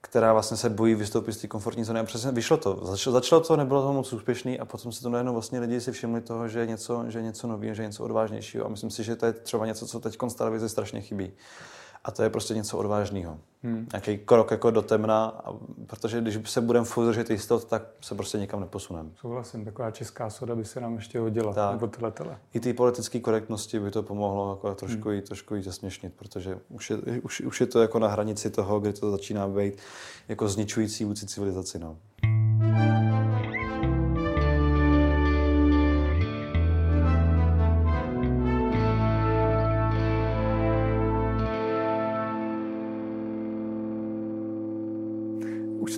která 0.00 0.32
vlastně 0.32 0.56
se 0.56 0.70
bojí 0.70 0.94
vystoupit 0.94 1.32
z 1.32 1.36
té 1.36 1.48
komfortní 1.48 1.84
zóny. 1.84 2.00
A 2.00 2.04
přesně 2.04 2.30
vyšlo 2.30 2.56
to. 2.56 2.80
Začalo, 2.82 3.14
začalo 3.14 3.40
to, 3.40 3.56
nebylo 3.56 3.82
to 3.82 3.92
moc 3.92 4.12
úspěšný 4.12 4.60
a 4.60 4.64
potom 4.64 4.92
se 4.92 5.02
to 5.02 5.10
najednou 5.10 5.32
vlastně 5.32 5.60
lidi 5.60 5.80
si 5.80 5.92
všimli 5.92 6.20
toho, 6.20 6.48
že 6.48 6.60
je 6.60 6.66
něco, 6.66 7.04
že 7.08 7.18
je 7.18 7.22
něco 7.22 7.46
nového, 7.46 7.74
že 7.74 7.82
je 7.82 7.86
něco 7.86 8.04
odvážnějšího. 8.04 8.66
A 8.66 8.68
myslím 8.68 8.90
si, 8.90 9.04
že 9.04 9.16
to 9.16 9.26
je 9.26 9.32
třeba 9.32 9.66
něco, 9.66 9.86
co 9.86 10.00
teď 10.00 10.16
z 10.28 10.34
televize 10.34 10.68
strašně 10.68 11.00
chybí. 11.00 11.32
A 12.04 12.10
to 12.10 12.22
je 12.22 12.30
prostě 12.30 12.54
něco 12.54 12.78
odvážného. 12.78 13.38
Hmm. 13.62 13.86
Nějaký 13.92 14.18
krok 14.18 14.50
jako 14.50 14.70
do 14.70 14.82
temna, 14.82 15.42
protože 15.86 16.20
když 16.20 16.50
se 16.50 16.60
budeme 16.60 16.86
furt 16.86 17.06
držet 17.06 17.30
jistot, 17.30 17.64
tak 17.64 17.82
se 18.00 18.14
prostě 18.14 18.38
nikam 18.38 18.60
neposuneme. 18.60 19.10
Souhlasím, 19.20 19.64
taková 19.64 19.90
česká 19.90 20.30
soda 20.30 20.56
by 20.56 20.64
se 20.64 20.80
nám 20.80 20.94
ještě 20.94 21.18
hodila, 21.18 21.54
tak. 21.54 21.72
nebo 21.72 21.86
tele, 21.86 22.10
tele. 22.10 22.38
I 22.54 22.60
té 22.60 22.74
politické 22.74 23.20
korektnosti 23.20 23.80
by 23.80 23.90
to 23.90 24.02
pomohlo 24.02 24.50
jako 24.50 24.74
trošku, 24.74 25.08
hmm. 25.08 25.16
jí, 25.16 25.22
trošku 25.22 25.54
jí 25.54 25.62
zasměšnit, 25.62 26.14
protože 26.14 26.58
už 26.68 26.90
je, 26.90 26.96
už, 27.22 27.40
už 27.40 27.60
je 27.60 27.66
to 27.66 27.82
jako 27.82 27.98
na 27.98 28.08
hranici 28.08 28.50
toho, 28.50 28.80
kdy 28.80 28.92
to 28.92 29.10
začíná 29.10 29.48
být 29.48 29.74
jako 30.28 30.48
zničující 30.48 31.04
vůči 31.04 31.26
civilizaci. 31.26 31.78
No. 31.78 31.96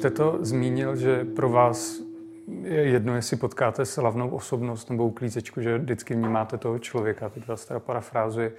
Jste 0.06 0.16
to 0.16 0.38
zmínil, 0.40 0.96
že 0.96 1.24
pro 1.24 1.48
vás 1.48 2.00
je 2.62 2.80
jedno, 2.80 3.16
jestli 3.16 3.36
potkáte 3.36 3.84
slavnou 3.84 4.28
osobnost 4.28 4.90
nebo 4.90 5.06
uklízečku, 5.06 5.60
že 5.60 5.78
vždycky 5.78 6.14
vnímáte 6.14 6.58
toho 6.58 6.78
člověka. 6.78 7.28
Teď 7.28 7.48
vás 7.48 7.66
teda 7.66 7.80
parafrázuji. 7.80 8.56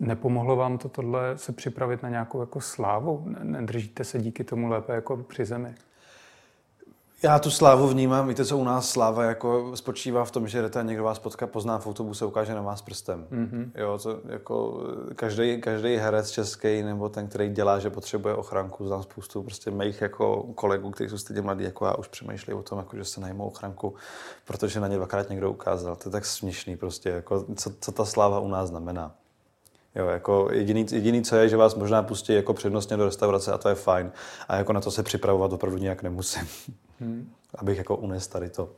Nepomohlo 0.00 0.56
vám 0.56 0.78
to 0.78 0.88
tohle 0.88 1.38
se 1.38 1.52
připravit 1.52 2.02
na 2.02 2.08
nějakou 2.08 2.40
jako 2.40 2.60
slávu? 2.60 3.24
Nedržíte 3.42 4.04
se 4.04 4.18
díky 4.18 4.44
tomu 4.44 4.68
lépe 4.68 4.92
jako 4.94 5.16
při 5.16 5.44
zemi? 5.44 5.74
Já 7.22 7.38
tu 7.38 7.50
slávu 7.50 7.88
vnímám, 7.88 8.28
víte, 8.28 8.44
co 8.44 8.58
u 8.58 8.64
nás 8.64 8.90
sláva 8.90 9.24
jako 9.24 9.76
spočívá 9.76 10.24
v 10.24 10.30
tom, 10.30 10.48
že 10.48 10.62
jdete 10.62 10.80
a 10.80 10.82
někdo 10.82 11.04
vás 11.04 11.18
potká, 11.18 11.46
pozná 11.46 11.78
v 11.78 11.86
autobuse, 11.86 12.24
ukáže 12.24 12.54
na 12.54 12.62
vás 12.62 12.82
prstem. 12.82 13.26
Mm-hmm. 13.30 13.70
Jo, 13.74 13.98
to 14.02 14.20
jako 14.28 14.82
každý, 15.16 15.60
každý 15.60 15.96
herec 15.96 16.30
český 16.30 16.82
nebo 16.82 17.08
ten, 17.08 17.28
který 17.28 17.48
dělá, 17.48 17.78
že 17.78 17.90
potřebuje 17.90 18.34
ochranku, 18.34 18.86
znám 18.86 19.02
spoustu 19.02 19.42
prostě 19.42 19.70
mých 19.70 20.00
jako 20.00 20.42
kolegů, 20.54 20.90
kteří 20.90 21.10
jsou 21.10 21.18
stejně 21.18 21.42
mladí 21.42 21.64
jako 21.64 21.86
já, 21.86 21.94
už 21.94 22.08
přemýšlí 22.08 22.52
o 22.52 22.62
tom, 22.62 22.78
jako, 22.78 22.96
že 22.96 23.04
se 23.04 23.20
najmou 23.20 23.46
ochranku, 23.46 23.94
protože 24.44 24.80
na 24.80 24.88
ně 24.88 24.96
dvakrát 24.96 25.30
někdo 25.30 25.50
ukázal. 25.50 25.96
To 25.96 26.08
je 26.08 26.12
tak 26.12 26.24
směšný 26.24 26.76
prostě, 26.76 27.08
jako, 27.08 27.44
co, 27.56 27.70
co 27.80 27.92
ta 27.92 28.04
sláva 28.04 28.40
u 28.40 28.48
nás 28.48 28.68
znamená. 28.68 29.14
Jo, 29.94 30.06
jako 30.06 30.48
jediný, 30.52 30.86
jediný, 30.90 31.22
co 31.22 31.36
je, 31.36 31.48
že 31.48 31.56
vás 31.56 31.74
možná 31.74 32.02
pustí 32.02 32.34
jako 32.34 32.54
přednostně 32.54 32.96
do 32.96 33.04
restaurace 33.04 33.52
a 33.52 33.58
to 33.58 33.68
je 33.68 33.74
fajn. 33.74 34.12
A 34.48 34.56
jako 34.56 34.72
na 34.72 34.80
to 34.80 34.90
se 34.90 35.02
připravovat 35.02 35.52
opravdu 35.52 35.78
nějak 35.78 36.02
nemusím. 36.02 36.48
Hmm. 37.00 37.32
Abych 37.54 37.78
jako 37.78 37.96
unes 37.96 38.28
tady 38.28 38.50
to. 38.50 38.70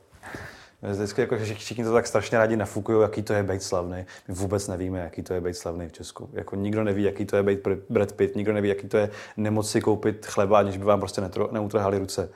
Vždycky 0.81 1.21
jako 1.21 1.37
všichni 1.37 1.83
to 1.83 1.93
tak 1.93 2.07
strašně 2.07 2.37
rádi 2.37 2.55
nafukují, 2.55 3.01
jaký 3.01 3.23
to 3.23 3.33
je 3.33 3.43
být 3.43 3.63
slavný. 3.63 4.05
My 4.27 4.33
vůbec 4.33 4.67
nevíme, 4.67 4.99
jaký 4.99 5.23
to 5.23 5.33
je 5.33 5.41
být 5.41 5.55
slavný 5.55 5.87
v 5.87 5.91
Česku. 5.91 6.29
Jako 6.33 6.55
nikdo 6.55 6.83
neví, 6.83 7.03
jaký 7.03 7.25
to 7.25 7.35
je 7.35 7.43
být 7.43 7.59
Brad 7.89 8.11
Pitt, 8.11 8.35
nikdo 8.35 8.53
neví, 8.53 8.69
jaký 8.69 8.87
to 8.87 8.97
je 8.97 9.09
nemoci 9.37 9.81
koupit 9.81 10.25
chleba, 10.25 10.59
aniž 10.59 10.77
by 10.77 10.83
vám 10.83 10.99
prostě 10.99 11.21
neutrhali 11.51 11.97
ruce. 11.97 12.29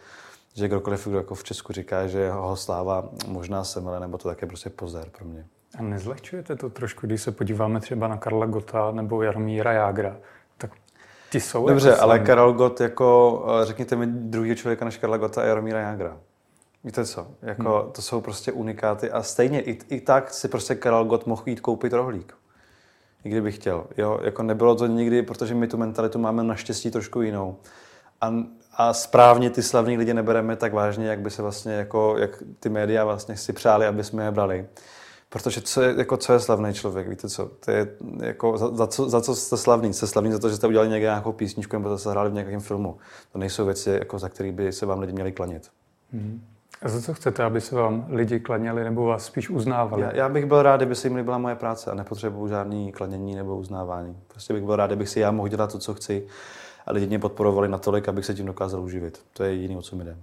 Že 0.54 0.68
kdokoliv 0.68 1.08
kdo 1.08 1.18
jako 1.18 1.36
v 1.36 1.44
Česku 1.44 1.74
říká, 1.74 2.08
že 2.08 2.32
ho 2.32 2.56
sláva 2.56 3.10
možná 3.28 3.64
semele, 3.64 4.00
nebo 4.00 4.18
to 4.18 4.30
také 4.30 4.46
prostě 4.46 4.70
pozor 4.70 5.10
pro 5.18 5.26
mě. 5.26 5.46
A 5.78 5.82
nezlehčujete 5.82 6.56
to 6.56 6.70
trošku, 6.70 7.08
když 7.08 7.22
se 7.22 7.32
podíváme 7.32 7.80
třeba 7.80 8.08
na 8.08 8.18
Karla 8.18 8.46
Gota 8.46 8.92
nebo 8.92 9.24
Jaromíra 9.24 9.72
Jágra, 9.72 10.18
tak 10.58 10.72
Ti 11.32 11.40
jsou 11.40 11.68
Dobře, 11.68 11.90
jako 11.90 12.02
ale 12.02 12.16
slavní. 12.16 12.26
Karel 12.26 12.54
Gott 12.54 12.82
jako, 12.82 13.46
eh, 13.62 13.66
řekněte 13.66 13.96
mi 13.96 14.08
druhého 14.08 14.56
člověka 14.56 14.86
než 14.86 14.98
Karla 14.98 15.18
Gotta 15.18 15.42
a 15.42 15.46
Jaromíra 15.46 15.80
Jágra. 15.80 16.18
Víte 16.84 17.06
co? 17.06 17.28
Jako, 17.42 17.82
hmm. 17.84 17.92
To 17.92 18.02
jsou 18.02 18.22
prostě 18.22 18.52
unikáty 18.52 19.12
a 19.12 19.24
stejně 19.24 19.62
i, 19.62 19.80
i 19.90 20.02
tak 20.02 20.34
si 20.34 20.48
prostě 20.48 20.76
Karel 20.76 21.06
Gott 21.06 21.26
mohl 21.28 21.44
jít 21.46 21.60
koupit 21.60 21.94
rohlík. 21.94 22.34
I 23.24 23.30
kdyby 23.30 23.52
chtěl. 23.52 23.88
Jo? 23.98 24.20
Jako 24.24 24.44
nebylo 24.44 24.76
to 24.76 24.88
nikdy, 24.88 25.22
protože 25.22 25.56
my 25.56 25.68
tu 25.68 25.78
mentalitu 25.78 26.20
máme 26.20 26.44
naštěstí 26.44 26.92
trošku 26.92 27.22
jinou. 27.22 27.58
A, 28.22 28.34
a 28.74 28.94
správně 28.94 29.50
ty 29.50 29.64
slavní 29.64 29.98
lidi 29.98 30.14
nebereme 30.14 30.56
tak 30.56 30.74
vážně, 30.74 31.08
jak 31.08 31.20
by 31.20 31.30
se 31.30 31.42
vlastně, 31.42 31.74
jako, 31.74 32.18
jak 32.18 32.44
ty 32.60 32.70
média 32.70 33.06
vlastně 33.06 33.38
si 33.38 33.54
přáli, 33.54 33.86
aby 33.88 34.04
jsme 34.04 34.24
je 34.24 34.32
brali. 34.32 34.68
Protože 35.32 35.62
co 35.62 35.82
je, 35.82 35.96
jako, 35.98 36.18
co 36.18 36.34
je 36.34 36.40
slavný 36.40 36.74
člověk, 36.74 37.08
víte 37.08 37.30
co? 37.30 37.52
To 37.66 37.72
je, 37.72 37.88
jako, 38.22 38.58
za, 38.58 38.76
za, 38.76 38.88
co, 38.88 39.10
za 39.10 39.22
co 39.22 39.36
jste 39.36 39.58
slavný? 39.58 39.94
Jste 39.94 40.08
slavný 40.08 40.32
za 40.32 40.40
to, 40.40 40.50
že 40.50 40.56
jste 40.56 40.68
udělali 40.68 40.90
někde 40.90 41.08
nějakou 41.08 41.32
písničku 41.32 41.76
nebo 41.76 41.98
jste 41.98 42.10
hráli 42.10 42.30
v 42.30 42.34
nějakém 42.34 42.60
filmu. 42.60 42.98
To 43.32 43.38
nejsou 43.38 43.66
věci, 43.66 43.90
jako, 43.90 44.20
za 44.20 44.30
které 44.30 44.52
by 44.52 44.72
se 44.72 44.86
vám 44.86 45.00
lidi 45.00 45.14
měli 45.14 45.32
klanět. 45.32 45.70
A 46.82 46.90
za 46.90 47.02
co 47.02 47.14
chcete, 47.14 47.44
aby 47.44 47.62
se 47.62 47.76
vám 47.76 48.06
lidi 48.10 48.40
klaněli 48.40 48.84
nebo 48.84 49.06
vás 49.06 49.26
spíš 49.26 49.50
uznávali? 49.50 50.04
Já, 50.04 50.16
já 50.16 50.30
bych 50.30 50.46
byl 50.46 50.62
rád, 50.62 50.78
kdyby 50.78 50.96
se 50.96 51.08
jim 51.08 51.16
líbila 51.16 51.38
moje 51.38 51.56
práce 51.56 51.92
a 51.92 51.96
nepotřebuju 51.96 52.48
žádný 52.48 52.92
klanění 52.92 53.36
nebo 53.36 53.58
uznávání. 53.58 54.18
Prostě 54.28 54.54
bych 54.54 54.64
byl 54.64 54.76
rád, 54.76 54.88
kdybych 54.88 55.10
si 55.10 55.20
já 55.20 55.32
mohl 55.32 55.48
dělat 55.48 55.72
to, 55.72 55.80
co 55.80 55.94
chci 55.94 56.28
a 56.86 56.92
lidi 56.92 57.08
mě 57.08 57.20
podporovali 57.20 57.68
natolik, 57.68 58.10
abych 58.10 58.26
se 58.26 58.34
tím 58.34 58.46
dokázal 58.46 58.82
uživit. 58.82 59.22
To 59.34 59.44
je 59.44 59.56
jediné, 59.56 59.78
o 59.78 59.82
co 59.82 59.96
mi 59.96 60.04
jde. 60.04 60.18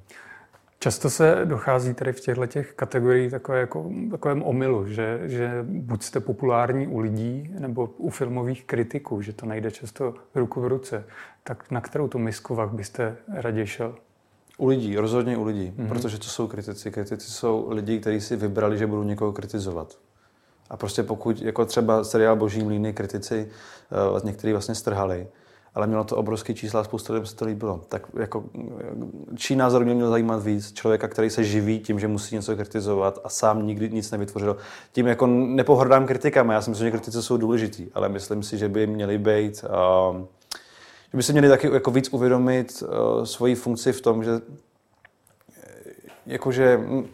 Často 0.80 1.10
se 1.10 1.40
dochází 1.44 1.94
tady 1.94 2.12
v 2.12 2.20
těchto 2.20 2.46
těch 2.46 2.72
kategoriích 2.72 3.30
takové 3.30 3.60
jako, 3.60 3.90
takovém 4.10 4.42
omylu, 4.42 4.86
že, 4.86 5.20
že 5.24 5.50
buď 5.62 6.02
jste 6.02 6.20
populární 6.20 6.86
u 6.86 6.98
lidí 6.98 7.54
nebo 7.58 7.90
u 7.96 8.10
filmových 8.10 8.64
kritiků, 8.64 9.22
že 9.22 9.32
to 9.32 9.46
nejde 9.46 9.70
často 9.70 10.14
ruku 10.34 10.60
v 10.60 10.66
ruce. 10.66 11.04
Tak 11.44 11.70
na 11.70 11.80
kterou 11.80 12.08
tu 12.08 12.18
misku 12.18 12.54
vah 12.54 12.72
byste 12.72 13.16
raději 13.34 13.66
šel? 13.66 13.94
U 14.58 14.66
lidí, 14.66 14.96
rozhodně 14.96 15.36
u 15.36 15.44
lidí, 15.44 15.72
mm-hmm. 15.76 15.88
protože 15.88 16.18
to 16.18 16.24
jsou 16.24 16.46
kritici. 16.46 16.90
Kritici 16.90 17.30
jsou 17.30 17.66
lidi, 17.70 18.00
kteří 18.00 18.20
si 18.20 18.36
vybrali, 18.36 18.78
že 18.78 18.86
budou 18.86 19.02
někoho 19.02 19.32
kritizovat. 19.32 19.98
A 20.70 20.76
prostě 20.76 21.02
pokud, 21.02 21.42
jako 21.42 21.64
třeba 21.64 22.04
seriál 22.04 22.36
Boží 22.36 22.64
mlýny, 22.64 22.92
kritici 22.92 23.48
uh, 24.12 24.24
někteří 24.24 24.52
vlastně 24.52 24.74
strhali, 24.74 25.28
ale 25.78 25.86
mělo 25.86 26.04
to 26.04 26.16
obrovský 26.16 26.54
čísla 26.54 26.80
a 26.80 26.84
spoustu 26.84 27.12
lidem 27.12 27.26
se 27.26 27.36
to 27.36 27.44
líbilo. 27.44 27.80
Tak 27.88 28.06
jako, 28.18 28.44
eh, 28.58 29.36
čí 29.36 29.56
názor 29.56 29.84
mě 29.84 29.94
měl 29.94 30.10
zajímat 30.10 30.42
víc? 30.42 30.72
Člověka, 30.72 31.08
který 31.08 31.30
se 31.30 31.44
živí 31.44 31.80
tím, 31.80 32.00
že 32.00 32.08
musí 32.08 32.34
něco 32.34 32.56
kritizovat 32.56 33.18
a 33.24 33.28
sám 33.28 33.66
nikdy 33.66 33.90
nic 33.90 34.10
nevytvořil. 34.10 34.56
Tím 34.92 35.06
jako 35.06 35.26
nepohrdám 35.26 36.06
kritikama, 36.06 36.52
já 36.52 36.62
si 36.62 36.70
myslím, 36.70 36.86
že 36.86 36.90
kritici 36.90 37.22
jsou 37.22 37.36
důležitý, 37.36 37.86
ale 37.94 38.08
myslím 38.08 38.42
si, 38.42 38.58
že 38.58 38.68
by 38.68 38.86
měli 38.86 39.18
být 39.18 39.64
uh, 39.64 40.20
že 41.12 41.16
by 41.16 41.22
se 41.22 41.32
měli 41.32 41.48
taky 41.48 41.72
jako 41.72 41.90
víc 41.90 42.08
uvědomit 42.08 42.82
uh, 42.82 43.24
svoji 43.24 43.54
funkci 43.54 43.92
v 43.92 44.00
tom, 44.00 44.24
že 44.24 44.30
jakože, 46.26 46.76
mm, 46.76 47.08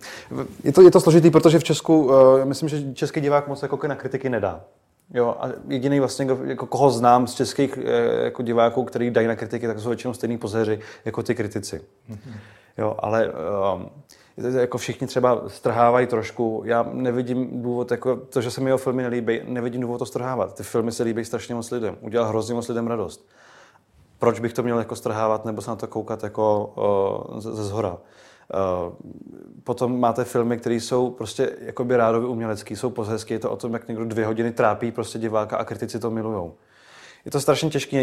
je 0.64 0.72
to, 0.72 0.82
je 0.82 0.90
to 0.90 1.00
složitý, 1.00 1.30
protože 1.30 1.58
v 1.58 1.64
Česku, 1.64 2.04
uh, 2.04 2.44
myslím, 2.44 2.68
že 2.68 2.94
český 2.94 3.20
divák 3.20 3.48
moc 3.48 3.62
jako 3.62 3.86
na 3.86 3.94
kritiky 3.94 4.28
nedá. 4.28 4.64
Jo, 5.10 5.36
a 5.40 5.48
jediný 5.68 6.00
vlastně, 6.00 6.26
jako 6.44 6.66
koho 6.66 6.90
znám 6.90 7.26
z 7.26 7.34
českých 7.34 7.78
eh, 7.78 8.24
jako 8.24 8.42
diváků, 8.42 8.84
který 8.84 9.10
dají 9.10 9.26
na 9.26 9.36
kritiky, 9.36 9.66
tak 9.66 9.78
jsou 9.78 9.88
většinou 9.88 10.14
stejný 10.14 10.38
pozeři 10.38 10.80
jako 11.04 11.22
ty 11.22 11.34
kritici. 11.34 11.82
Jo, 12.78 12.96
ale 12.98 13.32
um, 13.74 13.90
jako 14.58 14.78
všichni 14.78 15.06
třeba 15.06 15.42
strhávají 15.46 16.06
trošku. 16.06 16.62
Já 16.64 16.86
nevidím 16.92 17.62
důvod, 17.62 17.90
jako 17.90 18.16
to, 18.16 18.40
že 18.40 18.50
se 18.50 18.60
mi 18.60 18.70
jeho 18.70 18.78
filmy 18.78 19.02
nelíbí, 19.02 19.40
nevidím 19.44 19.80
důvod 19.80 19.98
to 19.98 20.06
strhávat. 20.06 20.54
Ty 20.54 20.62
filmy 20.62 20.92
se 20.92 21.02
líbí 21.02 21.24
strašně 21.24 21.54
moc 21.54 21.70
lidem. 21.70 21.96
Udělal 22.00 22.28
hrozně 22.28 22.54
moc 22.54 22.68
lidem 22.68 22.86
radost. 22.86 23.28
Proč 24.18 24.40
bych 24.40 24.52
to 24.52 24.62
měl 24.62 24.78
jako 24.78 24.96
strhávat 24.96 25.44
nebo 25.44 25.62
se 25.62 25.70
na 25.70 25.76
to 25.76 25.86
koukat 25.86 26.22
jako 26.22 26.72
uh, 27.32 27.40
ze, 27.40 27.52
ze 27.54 27.64
zhora? 27.64 27.98
Uh, 28.54 28.92
potom 29.64 30.00
máte 30.00 30.24
filmy, 30.24 30.56
které 30.56 30.74
jsou 30.74 31.10
prostě 31.10 31.50
jakoby 31.60 31.96
rádově 31.96 32.28
umělecký, 32.28 32.76
jsou 32.76 32.90
pozhezky, 32.90 33.34
je 33.34 33.38
to 33.38 33.50
o 33.50 33.56
tom, 33.56 33.72
jak 33.72 33.88
někdo 33.88 34.04
dvě 34.04 34.26
hodiny 34.26 34.52
trápí 34.52 34.92
prostě 34.92 35.18
diváka 35.18 35.56
a 35.56 35.64
kritici 35.64 35.98
to 35.98 36.10
milujou. 36.10 36.54
Je 37.24 37.30
to 37.30 37.40
strašně 37.40 37.70
těžké 37.70 38.02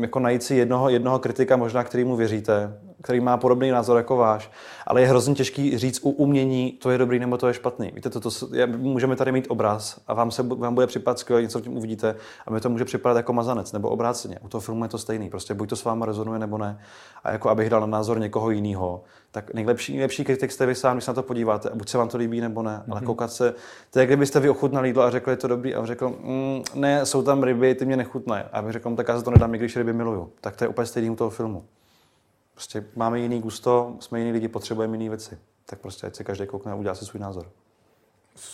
jako 0.00 0.18
najít 0.18 0.42
si 0.42 0.54
jednoho, 0.54 0.88
jednoho 0.88 1.18
kritika, 1.18 1.56
možná 1.56 1.84
kterýmu 1.84 2.16
věříte, 2.16 2.78
který 3.02 3.20
má 3.20 3.36
podobný 3.36 3.70
názor 3.70 3.96
jako 3.96 4.16
váš, 4.16 4.50
ale 4.86 5.00
je 5.00 5.06
hrozně 5.06 5.34
těžký 5.34 5.78
říct 5.78 6.00
u 6.02 6.10
umění, 6.10 6.72
to 6.72 6.90
je 6.90 6.98
dobrý 6.98 7.18
nebo 7.18 7.38
to 7.38 7.48
je 7.48 7.54
špatný. 7.54 7.92
Víte, 7.94 8.10
to, 8.10 8.20
to, 8.20 8.30
je, 8.52 8.66
můžeme 8.66 9.16
tady 9.16 9.32
mít 9.32 9.46
obraz 9.48 10.00
a 10.06 10.14
vám, 10.14 10.30
se, 10.30 10.42
vám 10.42 10.74
bude 10.74 10.86
připadat 10.86 11.18
skvěle, 11.18 11.42
něco 11.42 11.58
v 11.58 11.62
tím 11.62 11.76
uvidíte 11.76 12.16
a 12.46 12.50
mi 12.50 12.60
to 12.60 12.70
může 12.70 12.84
připadat 12.84 13.16
jako 13.16 13.32
mazanec 13.32 13.72
nebo 13.72 13.88
obráceně. 13.88 14.38
U 14.42 14.48
toho 14.48 14.60
filmu 14.60 14.84
je 14.84 14.88
to 14.88 14.98
stejný, 14.98 15.30
prostě 15.30 15.54
buď 15.54 15.68
to 15.68 15.76
s 15.76 15.84
váma 15.84 16.06
rezonuje 16.06 16.38
nebo 16.38 16.58
ne. 16.58 16.78
A 17.24 17.32
jako 17.32 17.50
abych 17.50 17.70
dal 17.70 17.80
na 17.80 17.86
názor 17.86 18.20
někoho 18.20 18.50
jiného, 18.50 19.02
tak 19.30 19.54
nejlepší, 19.54 19.92
nejlepší 19.92 20.24
kritik 20.24 20.52
jste 20.52 20.66
vy 20.66 20.74
sám, 20.74 20.96
když 20.96 21.04
se 21.04 21.10
na 21.10 21.14
to 21.14 21.22
podíváte, 21.22 21.70
a 21.70 21.74
buď 21.74 21.88
se 21.88 21.98
vám 21.98 22.08
to 22.08 22.18
líbí 22.18 22.40
nebo 22.40 22.62
ne, 22.62 22.82
ale 22.90 23.00
koukat 23.00 23.32
se, 23.32 23.54
to 23.90 23.98
je, 23.98 24.06
kdybyste 24.06 24.40
vy 24.40 24.50
ochutnali 24.50 24.88
jídlo 24.88 25.02
a 25.02 25.10
řekli, 25.10 25.32
je 25.32 25.36
to 25.36 25.48
dobrý, 25.48 25.74
a 25.74 25.86
řekl, 25.86 26.08
mm, 26.08 26.62
ne, 26.74 27.06
jsou 27.06 27.22
tam 27.22 27.42
ryby, 27.42 27.74
ty 27.74 27.84
mě 27.84 27.96
nechutnají. 27.96 28.44
A 28.52 28.62
bych 28.62 28.72
řekl, 28.72 28.90
"No, 28.90 28.96
tak 28.96 29.08
já 29.08 29.18
se 29.18 29.24
to 29.24 29.30
nedám, 29.30 29.54
i 29.54 29.58
když 29.58 29.76
ryby 29.76 29.92
miluju. 29.92 30.32
Tak 30.40 30.56
to 30.56 30.64
je 30.64 30.68
úplně 30.68 30.86
stejný 30.86 31.10
u 31.10 31.16
toho 31.16 31.30
filmu. 31.30 31.64
Prostě 32.54 32.84
máme 32.96 33.20
jiný 33.20 33.40
gusto, 33.40 33.96
jsme 34.00 34.18
jiný 34.18 34.32
lidi, 34.32 34.48
potřebujeme 34.48 34.96
jiné 34.96 35.08
věci. 35.08 35.38
Tak 35.66 35.78
prostě 35.78 36.06
ať 36.06 36.14
se 36.14 36.24
každý 36.24 36.46
koukne 36.46 36.72
a 36.72 36.74
udělá 36.74 36.94
si 36.94 37.04
svůj 37.04 37.20
názor. 37.20 37.46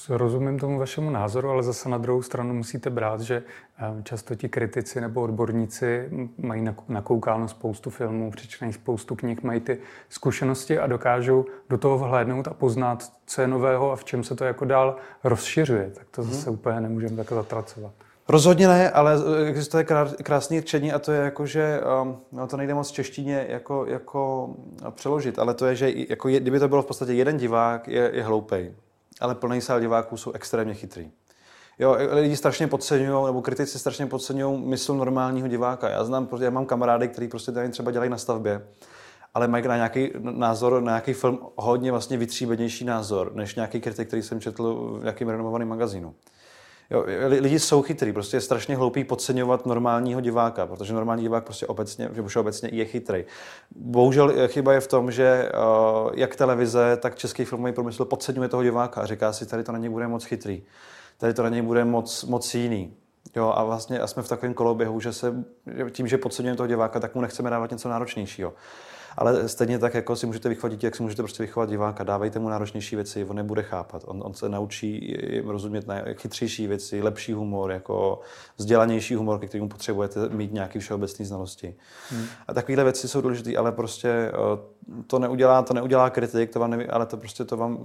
Rozumím 0.08 0.58
tomu 0.58 0.78
vašemu 0.78 1.10
názoru, 1.10 1.50
ale 1.50 1.62
zase 1.62 1.88
na 1.88 1.98
druhou 1.98 2.22
stranu 2.22 2.54
musíte 2.54 2.90
brát, 2.90 3.20
že 3.20 3.42
eh, 3.78 4.02
často 4.02 4.34
ti 4.34 4.48
kritici 4.48 5.00
nebo 5.00 5.22
odborníci 5.22 6.10
mají 6.38 6.62
nak- 6.62 6.84
nakoukáno 6.88 7.48
spoustu 7.48 7.90
filmů, 7.90 8.30
přečtený 8.30 8.72
spoustu 8.72 9.16
knih, 9.16 9.42
mají 9.42 9.60
ty 9.60 9.78
zkušenosti 10.08 10.78
a 10.78 10.86
dokážou 10.86 11.44
do 11.68 11.78
toho 11.78 11.98
vhlédnout 11.98 12.48
a 12.48 12.54
poznat, 12.54 13.12
co 13.26 13.40
je 13.40 13.48
nového 13.48 13.92
a 13.92 13.96
v 13.96 14.04
čem 14.04 14.24
se 14.24 14.36
to 14.36 14.44
jako 14.44 14.64
dál 14.64 14.96
rozšiřuje. 15.24 15.90
Tak 15.94 16.06
to 16.10 16.22
zase 16.22 16.50
úplně 16.50 16.80
nemůžeme 16.80 17.16
takhle 17.16 17.36
zatracovat. 17.36 17.92
Rozhodně 18.28 18.68
ne, 18.68 18.90
ale 18.90 19.14
existuje 19.46 19.84
krá- 19.84 20.14
krásný 20.22 20.60
řečení 20.60 20.92
a 20.92 20.98
to 20.98 21.12
je 21.12 21.20
jako, 21.20 21.46
že 21.46 21.80
um, 22.02 22.20
no 22.32 22.46
to 22.46 22.56
nejde 22.56 22.74
moc 22.74 22.90
v 22.90 22.92
češtině 22.92 23.46
jako, 23.48 23.86
jako 23.86 24.50
přeložit, 24.90 25.38
ale 25.38 25.54
to 25.54 25.66
je, 25.66 25.76
že 25.76 25.92
jako 26.08 26.28
je, 26.28 26.40
kdyby 26.40 26.58
to 26.58 26.68
bylo 26.68 26.82
v 26.82 26.86
podstatě 26.86 27.12
jeden 27.12 27.36
divák, 27.36 27.88
je, 27.88 28.10
je 28.14 28.22
hloupej, 28.22 28.74
ale 29.20 29.34
plný 29.34 29.60
sál 29.60 29.80
diváků 29.80 30.16
jsou 30.16 30.32
extrémně 30.32 30.74
chytrý. 30.74 31.10
Jo, 31.78 31.96
lidi 32.10 32.36
strašně 32.36 32.66
podceňují, 32.66 33.26
nebo 33.26 33.42
kritici 33.42 33.78
strašně 33.78 34.06
podceňují 34.06 34.62
mysl 34.66 34.94
normálního 34.94 35.48
diváka. 35.48 35.88
Já 35.88 36.04
znám, 36.04 36.26
protože 36.26 36.44
já 36.44 36.50
mám 36.50 36.66
kamarády, 36.66 37.08
kteří 37.08 37.28
prostě 37.28 37.52
tady 37.52 37.68
třeba 37.68 37.90
dělají 37.90 38.10
na 38.10 38.18
stavbě, 38.18 38.66
ale 39.34 39.48
mají 39.48 39.68
na 39.68 39.76
nějaký 39.76 40.10
názor, 40.20 40.82
na 40.82 40.90
nějaký 40.90 41.12
film 41.12 41.38
hodně 41.56 41.90
vlastně 41.90 42.16
vytříbenější 42.16 42.84
názor, 42.84 43.34
než 43.34 43.54
nějaký 43.54 43.80
kritik, 43.80 44.08
který 44.08 44.22
jsem 44.22 44.40
četl 44.40 44.96
v 44.98 45.02
nějakém 45.02 45.28
renomovaném 45.28 45.68
magazínu. 45.68 46.14
Jo, 46.90 47.04
li- 47.26 47.40
lidi 47.40 47.58
jsou 47.58 47.82
chytrý, 47.82 48.12
prostě 48.12 48.36
je 48.36 48.40
strašně 48.40 48.76
hloupý 48.76 49.04
podceňovat 49.04 49.66
normálního 49.66 50.20
diváka, 50.20 50.66
protože 50.66 50.94
normální 50.94 51.22
divák 51.22 51.44
prostě 51.44 51.66
obecně, 51.66 52.08
že 52.12 52.22
už 52.22 52.36
obecně 52.36 52.70
je 52.72 52.84
chytrý. 52.84 53.24
Bohužel 53.76 54.32
eh, 54.36 54.48
chyba 54.48 54.72
je 54.72 54.80
v 54.80 54.86
tom, 54.86 55.10
že 55.10 55.52
uh, 55.54 56.10
jak 56.14 56.36
televize, 56.36 56.96
tak 56.96 57.16
český 57.16 57.44
filmový 57.44 57.72
průmysl 57.72 58.04
podceňuje 58.04 58.48
toho 58.48 58.62
diváka 58.62 59.00
a 59.00 59.06
říká 59.06 59.32
si, 59.32 59.46
tady 59.46 59.64
to 59.64 59.72
na 59.72 59.78
něj 59.78 59.90
bude 59.90 60.08
moc 60.08 60.24
chytrý, 60.24 60.62
tady 61.18 61.34
to 61.34 61.42
na 61.42 61.48
něj 61.48 61.62
bude 61.62 61.84
moc, 61.84 62.24
moc 62.24 62.54
jiný. 62.54 62.94
Jo, 63.36 63.52
a 63.56 63.64
vlastně 63.64 64.00
a 64.00 64.06
jsme 64.06 64.22
v 64.22 64.28
takovém 64.28 64.54
koloběhu, 64.54 65.00
že 65.00 65.12
se, 65.12 65.44
tím, 65.90 66.08
že 66.08 66.18
podceňujeme 66.18 66.56
toho 66.56 66.66
diváka, 66.66 67.00
tak 67.00 67.14
mu 67.14 67.20
nechceme 67.20 67.50
dávat 67.50 67.70
něco 67.70 67.88
náročnějšího. 67.88 68.54
Ale 69.16 69.48
stejně 69.48 69.78
tak, 69.78 69.94
jako 69.94 70.16
si 70.16 70.26
můžete 70.26 70.48
vychovat 70.48 70.82
jak 70.82 70.96
si 70.96 71.02
můžete 71.02 71.22
prostě 71.22 71.42
vychovat 71.42 71.68
diváka. 71.68 72.04
Dávejte 72.04 72.38
mu 72.38 72.48
náročnější 72.48 72.96
věci, 72.96 73.24
on 73.24 73.36
nebude 73.36 73.62
chápat. 73.62 74.02
On, 74.06 74.22
on 74.24 74.34
se 74.34 74.48
naučí 74.48 75.16
rozumět 75.46 75.86
na 75.86 75.94
chytřejší 76.14 76.66
věci, 76.66 77.02
lepší 77.02 77.32
humor, 77.32 77.72
jako 77.72 78.20
vzdělanější 78.56 79.14
humor, 79.14 79.38
ke 79.38 79.46
kterému 79.46 79.68
potřebujete 79.68 80.28
mít 80.28 80.52
nějaké 80.52 80.78
všeobecné 80.78 81.24
znalosti. 81.24 81.74
Hmm. 82.10 82.26
A 82.48 82.54
takovéhle 82.54 82.84
věci 82.84 83.08
jsou 83.08 83.20
důležité, 83.20 83.56
ale 83.56 83.72
prostě 83.72 84.08
eh, 84.08 84.78
to 85.06 85.18
neudělá, 85.18 85.62
to 85.62 85.74
neudělá 85.74 86.10
kritik, 86.10 86.50
to 86.50 86.60
vám 86.60 86.70
neví, 86.70 86.86
ale 86.86 87.06
to 87.06 87.16
prostě 87.16 87.44
to 87.44 87.56
vám 87.56 87.78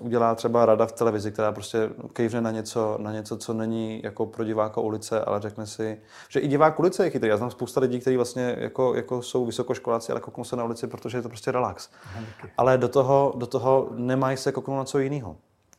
udělá 0.00 0.34
třeba 0.34 0.66
rada 0.66 0.86
v 0.86 0.92
televizi, 0.92 1.32
která 1.32 1.52
prostě 1.52 1.90
kejvne 2.12 2.40
na 2.40 2.50
něco, 2.50 2.96
na 3.00 3.12
něco, 3.12 3.36
co 3.36 3.52
není 3.52 4.00
jako 4.04 4.26
pro 4.26 4.44
diváka 4.44 4.80
ulice, 4.80 5.20
ale 5.20 5.40
řekne 5.40 5.66
si, 5.66 6.00
že 6.28 6.40
i 6.40 6.48
divák 6.48 6.78
ulice 6.80 7.04
je 7.04 7.10
chytrý. 7.10 7.28
Já 7.28 7.36
znám 7.36 7.50
spousta 7.50 7.80
lidí, 7.80 8.00
kteří 8.00 8.16
vlastně 8.16 8.56
jako, 8.58 8.94
jako 8.94 9.22
jsou 9.22 9.46
vysokoškoláci, 9.46 10.12
ale 10.12 10.20
kouknou 10.20 10.44
se 10.44 10.56
na 10.58 10.64
ulici, 10.64 10.86
protože 10.86 11.18
je 11.18 11.22
to 11.22 11.28
prostě 11.28 11.52
relax. 11.52 11.90
Ale 12.56 12.78
do 12.78 12.88
toho, 12.88 13.34
do 13.36 13.46
toho 13.46 13.88
nemají 13.94 14.36
se 14.36 14.52
kouknout 14.52 14.78
na 14.78 14.84
co 14.84 14.98
jiného. 14.98 15.36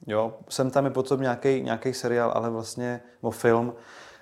Jo, 0.07 0.33
sem 0.49 0.71
tam 0.71 0.85
je 0.85 0.91
potom 0.91 1.21
nějaký, 1.21 1.61
nějaký 1.61 1.93
seriál, 1.93 2.31
ale 2.35 2.49
vlastně, 2.49 3.01
o 3.21 3.31
film, 3.31 3.73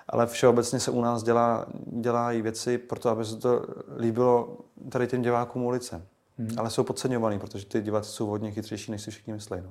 ale 0.10 0.28
všeobecně 0.28 0.80
se 0.80 0.92
u 0.92 1.02
nás 1.02 1.24
dělá, 1.24 1.66
dělají 1.86 2.42
věci 2.42 2.78
pro 2.78 3.00
to, 3.00 3.10
aby 3.10 3.26
se 3.26 3.38
to 3.38 3.66
líbilo 4.00 4.58
tady 4.90 5.08
těm 5.08 5.22
divákům 5.22 5.64
ulice. 5.64 6.06
Hmm. 6.38 6.50
Ale 6.58 6.70
jsou 6.70 6.84
podceňovaný, 6.84 7.40
protože 7.40 7.66
ty 7.66 7.82
diváci 7.82 8.10
jsou 8.10 8.28
hodně 8.28 8.52
chytřejší, 8.52 8.92
než 8.92 9.02
si 9.02 9.12
všichni 9.12 9.34
myslí. 9.34 9.58
No. 9.64 9.70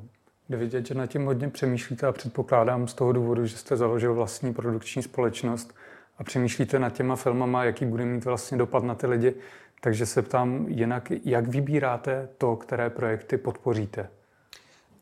Jde 0.49 0.57
vidět, 0.57 0.87
že 0.87 0.94
nad 0.94 1.07
tím 1.07 1.25
hodně 1.25 1.49
přemýšlíte 1.49 2.07
a 2.07 2.12
předpokládám 2.12 2.88
z 2.88 2.94
toho 2.94 3.12
důvodu, 3.12 3.46
že 3.46 3.57
jste 3.57 3.77
založil 3.77 4.14
vlastní 4.14 4.55
produkční 4.55 5.03
společnost. 5.03 5.75
a 6.18 6.25
přemýšlíte 6.25 6.79
nad 6.79 6.90
těma 6.90 7.16
filmama, 7.16 7.64
jaký 7.64 7.87
bude 7.87 8.05
mít 8.05 8.25
vlastně 8.25 8.59
dopad 8.59 8.85
na 8.85 8.94
ty 8.94 9.07
lidi. 9.07 9.35
Takže 9.81 10.07
se 10.07 10.23
ptám 10.23 10.67
jinak, 10.69 11.12
jak 11.25 11.47
vybíráte 11.47 12.29
to, 12.39 12.57
které 12.57 12.91
projekty 12.91 13.37
podpoříte? 13.37 14.11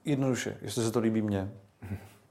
Jednoduše, 0.05 0.57
jestli 0.63 0.83
se 0.83 0.91
to 0.91 1.01
líbí 1.01 1.23
mně. 1.23 1.51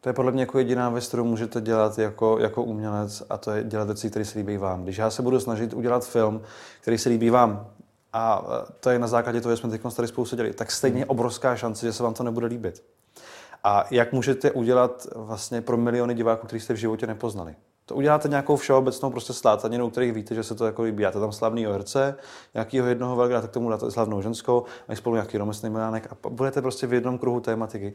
To 0.02 0.10
je 0.10 0.14
podle 0.14 0.32
mě 0.32 0.42
jako 0.42 0.58
jediná 0.58 0.90
věc, 0.90 1.08
kterou 1.08 1.24
můžete 1.24 1.62
dělat 1.62 1.98
jako, 1.98 2.40
jako 2.40 2.64
umělec 2.64 3.24
a 3.30 3.38
to 3.38 3.52
je 3.52 3.64
dělat 3.64 3.88
věci, 3.88 4.10
které 4.10 4.26
se 4.26 4.40
líbí 4.40 4.58
vám. 4.58 4.84
Když 4.84 4.98
já 4.98 5.10
se 5.10 5.22
budu 5.22 5.40
snažit 5.40 5.74
udělat 5.74 6.08
film, 6.08 6.42
který 6.82 6.98
se 6.98 7.10
líbí 7.10 7.30
vám, 7.30 7.68
a 8.14 8.46
to 8.80 8.90
je 8.90 9.00
na 9.00 9.08
základě 9.08 9.42
toho, 9.42 9.56
že 9.56 9.58
jsme 9.58 9.70
teď 9.70 9.82
tady 9.96 10.08
spolu 10.08 10.26
seděli, 10.26 10.54
tak 10.54 10.72
stejně 10.72 11.06
obrovská 11.06 11.56
šance, 11.56 11.86
že 11.86 11.94
se 11.94 12.04
vám 12.04 12.14
to 12.14 12.24
nebude 12.24 12.48
líbit. 12.48 12.84
A 13.64 13.86
jak 13.92 14.14
můžete 14.14 14.52
udělat 14.52 15.08
vlastně 15.16 15.62
pro 15.62 15.78
miliony 15.78 16.14
diváků, 16.14 16.48
který 16.48 16.60
jste 16.60 16.74
v 16.74 16.78
životě 16.78 17.08
nepoznali? 17.08 17.56
To 17.86 17.96
uděláte 17.96 18.28
nějakou 18.28 18.56
všeobecnou 18.56 19.10
prostě 19.10 19.34
slátaninu, 19.34 19.90
kterých 19.90 20.14
víte, 20.14 20.36
že 20.36 20.44
se 20.44 20.56
to 20.56 20.66
jako 20.66 20.82
líbí. 20.82 21.04
Tam 21.14 21.32
slavný 21.32 21.66
herce, 21.66 22.16
nějakého 22.54 22.88
jednoho 22.88 23.16
velkého, 23.16 23.42
tak 23.42 23.52
tomu 23.52 23.70
dáte 23.70 23.92
slavnou 23.92 24.22
ženskou, 24.22 24.64
mají 24.88 24.98
spolu 24.98 25.16
nějaký 25.16 25.38
romesný 25.38 25.70
milánek 25.70 26.08
a 26.12 26.30
budete 26.30 26.62
prostě 26.62 26.88
v 26.88 26.94
jednom 26.94 27.18
kruhu 27.18 27.40
tématiky. 27.40 27.94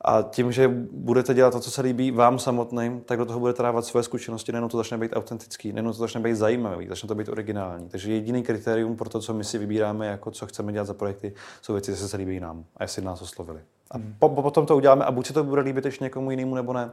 A 0.00 0.22
tím, 0.22 0.52
že 0.52 0.68
budete 0.92 1.34
dělat 1.34 1.50
to, 1.50 1.60
co 1.60 1.70
se 1.70 1.82
líbí 1.82 2.10
vám 2.10 2.38
samotným, 2.38 3.00
tak 3.00 3.18
do 3.18 3.26
toho 3.26 3.40
budete 3.40 3.62
dávat 3.62 3.84
své 3.84 4.02
zkušenosti, 4.02 4.52
nejenom 4.52 4.70
to 4.70 4.76
začne 4.76 4.98
být 4.98 5.12
autentický, 5.16 5.72
nejenom 5.72 5.92
to 5.92 5.98
začne 5.98 6.20
být 6.20 6.34
zajímavý, 6.34 6.88
začne 6.88 7.06
to 7.06 7.14
být 7.14 7.28
originální. 7.28 7.88
Takže 7.88 8.12
jediný 8.12 8.42
kritérium 8.42 8.96
pro 8.96 9.08
to, 9.08 9.20
co 9.20 9.34
my 9.34 9.44
si 9.44 9.58
vybíráme, 9.58 10.06
jako 10.06 10.30
co 10.30 10.46
chceme 10.46 10.72
dělat 10.72 10.84
za 10.84 10.94
projekty, 10.94 11.32
jsou 11.62 11.72
věci, 11.72 11.92
které 11.92 12.08
se 12.08 12.16
líbí 12.16 12.40
nám 12.40 12.64
a 12.76 12.84
jestli 12.84 13.02
nás 13.02 13.22
oslovili. 13.22 13.60
A 13.90 13.98
hmm. 13.98 14.14
po, 14.18 14.28
potom 14.28 14.66
to 14.66 14.76
uděláme 14.76 15.04
a 15.04 15.10
buď 15.10 15.26
se 15.26 15.32
to 15.32 15.44
bude 15.44 15.62
líbit 15.62 15.84
ještě 15.84 16.04
někomu 16.04 16.30
jinému 16.30 16.54
nebo 16.54 16.72
ne, 16.72 16.90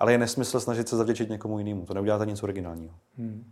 ale 0.00 0.12
je 0.12 0.18
nesmysl 0.18 0.60
snažit 0.60 0.88
se 0.88 0.96
zavděčit 0.96 1.30
někomu 1.30 1.58
jinému. 1.58 1.86
To 1.86 1.94
neuděláte 1.94 2.26
nic 2.26 2.42
originálního. 2.42 2.94
Hmm. 3.18 3.44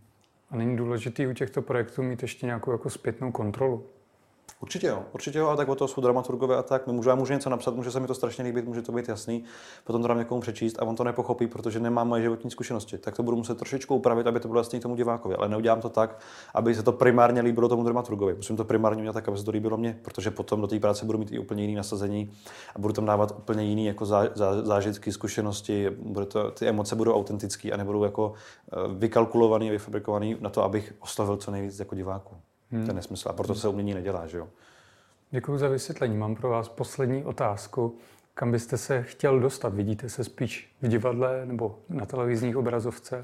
A 0.49 0.55
není 0.55 0.77
důležité 0.77 1.27
u 1.27 1.33
těchto 1.33 1.61
projektů 1.61 2.03
mít 2.03 2.21
ještě 2.21 2.45
nějakou 2.45 2.71
jako 2.71 2.89
zpětnou 2.89 3.31
kontrolu? 3.31 3.83
Určitě 4.61 4.87
jo, 4.87 5.03
určitě 5.13 5.39
jo, 5.39 5.47
a 5.47 5.55
tak 5.55 5.69
o 5.69 5.75
to 5.75 5.87
jsou 5.87 6.01
dramaturgové 6.01 6.57
a 6.57 6.63
tak. 6.63 6.87
Můžu, 6.87 7.09
já 7.09 7.15
můžu 7.15 7.33
něco 7.33 7.49
napsat, 7.49 7.75
může 7.75 7.91
se 7.91 7.99
mi 7.99 8.07
to 8.07 8.15
strašně 8.15 8.43
líbit, 8.43 8.65
může 8.65 8.81
to 8.81 8.91
být 8.91 9.09
jasný, 9.09 9.43
potom 9.83 10.01
to 10.01 10.07
dám 10.07 10.17
někomu 10.17 10.41
přečíst 10.41 10.79
a 10.79 10.85
on 10.85 10.95
to 10.95 11.03
nepochopí, 11.03 11.47
protože 11.47 11.79
nemá 11.79 12.03
moje 12.03 12.21
životní 12.21 12.51
zkušenosti. 12.51 12.97
Tak 12.97 13.15
to 13.15 13.23
budu 13.23 13.37
muset 13.37 13.57
trošičku 13.57 13.95
upravit, 13.95 14.27
aby 14.27 14.39
to 14.39 14.47
bylo 14.47 14.59
jasný 14.59 14.79
tomu 14.79 14.95
divákovi. 14.95 15.35
Ale 15.35 15.49
neudělám 15.49 15.81
to 15.81 15.89
tak, 15.89 16.19
aby 16.53 16.75
se 16.75 16.83
to 16.83 16.91
primárně 16.91 17.41
líbilo 17.41 17.69
tomu 17.69 17.83
dramaturgovi. 17.83 18.33
Musím 18.33 18.57
to 18.57 18.65
primárně 18.65 19.01
udělat 19.01 19.13
tak, 19.13 19.27
aby 19.27 19.37
se 19.37 19.45
to 19.45 19.51
líbilo 19.51 19.77
mně, 19.77 19.99
protože 20.01 20.31
potom 20.31 20.61
do 20.61 20.67
té 20.67 20.79
práce 20.79 21.05
budu 21.05 21.17
mít 21.19 21.31
i 21.31 21.39
úplně 21.39 21.63
jiný 21.63 21.75
nasazení 21.75 22.31
a 22.75 22.79
budu 22.79 22.93
tam 22.93 23.05
dávat 23.05 23.31
úplně 23.37 23.63
jiný 23.63 23.85
jako 23.85 24.05
zá, 24.05 24.27
zá, 24.35 24.61
zážitky, 24.61 25.11
zkušenosti, 25.11 25.89
bude 25.89 26.25
to, 26.25 26.51
ty 26.51 26.67
emoce 26.67 26.95
budou 26.95 27.13
autentické 27.13 27.71
a 27.71 27.77
nebudou 27.77 28.03
jako 28.03 28.33
eh, 28.33 28.75
vykalkulovaný 28.93 29.69
a 29.69 29.71
vyfabrikovaný 29.71 30.37
na 30.39 30.49
to, 30.49 30.63
abych 30.63 30.93
oslovil 30.99 31.37
co 31.37 31.51
nejvíc 31.51 31.79
jako 31.79 31.95
diváku. 31.95 32.35
Hmm. 32.71 32.85
To 32.85 32.91
je 32.91 32.95
nesmysl. 32.95 33.29
A 33.29 33.33
proto 33.33 33.55
se 33.55 33.67
umění 33.67 33.93
nedělá, 33.93 34.27
že 34.27 34.37
jo? 34.37 34.47
Děkuji 35.31 35.57
za 35.57 35.67
vysvětlení. 35.67 36.17
Mám 36.17 36.35
pro 36.35 36.49
vás 36.49 36.69
poslední 36.69 37.25
otázku. 37.25 37.97
Kam 38.33 38.51
byste 38.51 38.77
se 38.77 39.03
chtěl 39.03 39.39
dostat? 39.39 39.73
Vidíte 39.73 40.09
se 40.09 40.23
spíš 40.23 40.75
v 40.81 40.87
divadle 40.87 41.45
nebo 41.45 41.79
na 41.89 42.05
televizních 42.05 42.57
obrazovce? 42.57 43.21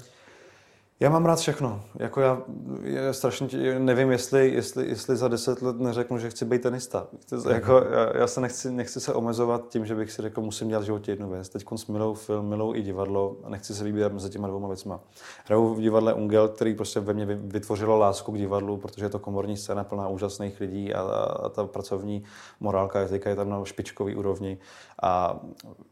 Já 1.00 1.10
mám 1.10 1.26
rád 1.26 1.38
všechno. 1.38 1.82
Jako 1.98 2.20
já, 2.20 2.42
já 2.82 3.12
strašně 3.12 3.78
nevím, 3.78 4.10
jestli, 4.10 4.50
jestli, 4.50 4.88
jestli 4.88 5.16
za 5.16 5.28
deset 5.28 5.62
let 5.62 5.80
neřeknu, 5.80 6.18
že 6.18 6.30
chci 6.30 6.44
být 6.44 6.62
tenista. 6.62 7.06
Jako, 7.50 7.72
já, 7.72 8.16
já, 8.18 8.26
se 8.26 8.40
nechci, 8.40 8.70
nechci 8.70 9.00
se 9.00 9.14
omezovat 9.14 9.68
tím, 9.68 9.86
že 9.86 9.94
bych 9.94 10.12
si 10.12 10.22
řekl, 10.22 10.40
musím 10.40 10.68
dělat 10.68 10.80
v 10.80 10.84
životě 10.84 11.12
jednu 11.12 11.30
věc. 11.30 11.48
Teď 11.48 11.64
s 11.76 11.86
milou 11.86 12.14
film, 12.14 12.48
milou 12.48 12.74
i 12.74 12.82
divadlo 12.82 13.36
a 13.44 13.48
nechci 13.48 13.74
se 13.74 13.84
vybírat 13.84 14.12
mezi 14.12 14.30
těma 14.30 14.48
dvěma 14.48 14.68
věcma. 14.68 15.00
Hraju 15.46 15.74
v 15.74 15.80
divadle 15.80 16.14
Ungel, 16.14 16.48
který 16.48 16.74
prostě 16.74 17.00
ve 17.00 17.14
mně 17.14 17.26
vytvořilo 17.26 17.98
lásku 17.98 18.32
k 18.32 18.38
divadlu, 18.38 18.76
protože 18.76 19.04
je 19.04 19.10
to 19.10 19.18
komorní 19.18 19.56
scéna 19.56 19.84
plná 19.84 20.08
úžasných 20.08 20.60
lidí 20.60 20.94
a, 20.94 21.00
a 21.00 21.48
ta 21.48 21.66
pracovní 21.66 22.24
morálka 22.60 23.00
etika 23.00 23.30
je 23.30 23.36
tam 23.36 23.48
na 23.48 23.64
špičkový 23.64 24.16
úrovni. 24.16 24.58
A 25.02 25.40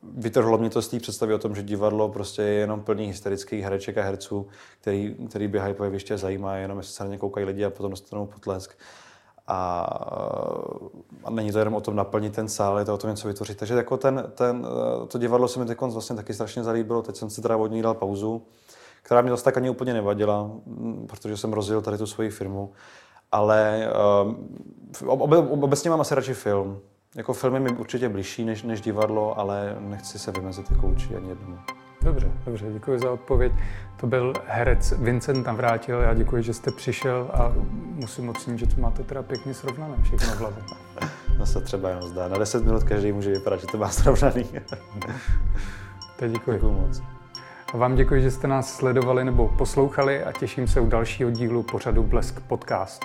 vytrhlo 0.03 0.59
mě 0.59 0.71
to 0.71 0.83
z 0.83 0.89
té 0.89 1.01
představy 1.01 1.35
o 1.35 1.39
tom, 1.39 1.55
že 1.55 1.63
divadlo 1.63 2.09
prostě 2.09 2.43
je 2.43 2.53
jenom 2.53 2.81
plný 2.81 3.07
hysterických 3.07 3.65
hereček 3.65 3.99
a 3.99 4.03
herců, 4.03 4.47
který, 4.81 4.94
který 5.29 5.49
běhají 5.49 5.75
po 5.75 5.85
jeviště 5.85 6.19
zajímá, 6.19 6.57
jenom 6.57 6.79
jestli 6.79 6.93
se 6.93 7.05
na 7.05 7.11
ně 7.11 7.19
koukají 7.19 7.47
lidi 7.47 7.65
a 7.65 7.71
potom 7.71 7.91
dostanou 7.91 8.27
potlesk. 8.27 8.79
A, 9.47 9.81
a 11.25 11.31
není 11.31 11.53
to 11.53 11.59
jenom 11.59 11.75
o 11.75 11.81
tom 11.81 11.97
naplnit 11.97 12.35
ten 12.35 12.49
sál, 12.49 12.79
je 12.79 12.85
to 12.85 12.95
o 12.95 12.99
tom 12.99 13.11
něco 13.11 13.29
vytvořit. 13.29 13.59
Takže 13.59 13.75
jako 13.75 13.97
ten, 13.97 14.25
ten, 14.35 14.67
to 15.09 15.19
divadlo 15.19 15.49
se 15.49 15.61
mi 15.61 15.67
teď 15.67 15.81
vlastně 15.81 16.17
taky 16.17 16.35
strašně 16.35 16.63
zalíbilo. 16.65 17.03
Teď 17.03 17.17
jsem 17.17 17.31
si 17.31 17.43
teda 17.43 17.57
od 17.57 17.71
ní 17.71 17.83
dal 17.83 17.95
pauzu, 17.95 18.43
která 19.03 19.21
mě 19.21 19.31
zase 19.31 19.45
tak 19.45 19.57
ani 19.57 19.71
úplně 19.71 19.95
nevadila, 19.95 20.51
protože 21.07 21.37
jsem 21.37 21.53
rozjel 21.53 21.83
tady 21.83 21.99
tu 21.99 22.07
svoji 22.07 22.31
firmu. 22.31 22.73
Ale 23.33 23.89
um, 24.25 24.49
obe, 25.07 25.39
obecně 25.39 25.91
mám 25.91 26.01
asi 26.01 26.15
radši 26.15 26.35
film. 26.35 26.81
Jako 27.17 27.33
filmy 27.33 27.61
mi 27.61 27.71
určitě 27.71 28.09
blížší 28.09 28.45
než, 28.45 28.63
než 28.63 28.81
divadlo, 28.81 29.39
ale 29.39 29.77
nechci 29.79 30.19
se 30.19 30.31
vymezit 30.31 30.71
jako 30.71 30.87
učí 30.87 31.17
ani 31.17 31.29
jednomu. 31.29 31.59
Dobře, 32.05 32.31
dobře, 32.47 32.67
děkuji 32.73 32.99
za 32.99 33.11
odpověď. 33.11 33.53
To 33.97 34.07
byl 34.07 34.33
herec 34.47 34.93
Vincent 34.93 35.47
Navrátil. 35.47 36.01
Já 36.01 36.15
děkuji, 36.15 36.43
že 36.43 36.55
jste 36.55 36.71
přišel 36.71 37.31
a 37.33 37.53
musím 37.95 38.29
ocenit, 38.29 38.59
že 38.59 38.67
to 38.67 38.81
máte 38.81 39.03
teda 39.03 39.23
pěkně 39.23 39.55
srovnané 39.55 39.95
všechno 40.03 40.27
v 40.35 40.39
hlavě. 40.39 40.63
No 41.39 41.47
se 41.47 41.61
třeba 41.61 41.89
jenom 41.89 42.03
zdá. 42.03 42.29
Na 42.29 42.39
10 42.39 42.65
minut 42.65 42.85
každý 42.85 43.13
může 43.13 43.31
vypadat, 43.31 43.61
že 43.61 43.67
to 43.67 43.79
má 43.79 43.89
srovnaný. 43.89 44.45
Tak 46.17 46.31
děkuji. 46.31 46.55
Děkuji 46.55 46.73
moc. 46.73 47.03
A 47.75 47.77
vám 47.77 47.95
děkuji, 47.95 48.23
že 48.23 48.31
jste 48.31 48.49
nás 48.49 48.77
sledovali 48.77 49.25
nebo 49.25 49.49
poslouchali 49.49 50.25
a 50.25 50.33
těším 50.33 50.69
se 50.69 50.81
u 50.81 50.87
dalšího 50.87 51.31
dílu 51.31 51.63
pořadu 51.63 52.03
Blesk 52.03 52.41
Podcast. 52.41 53.05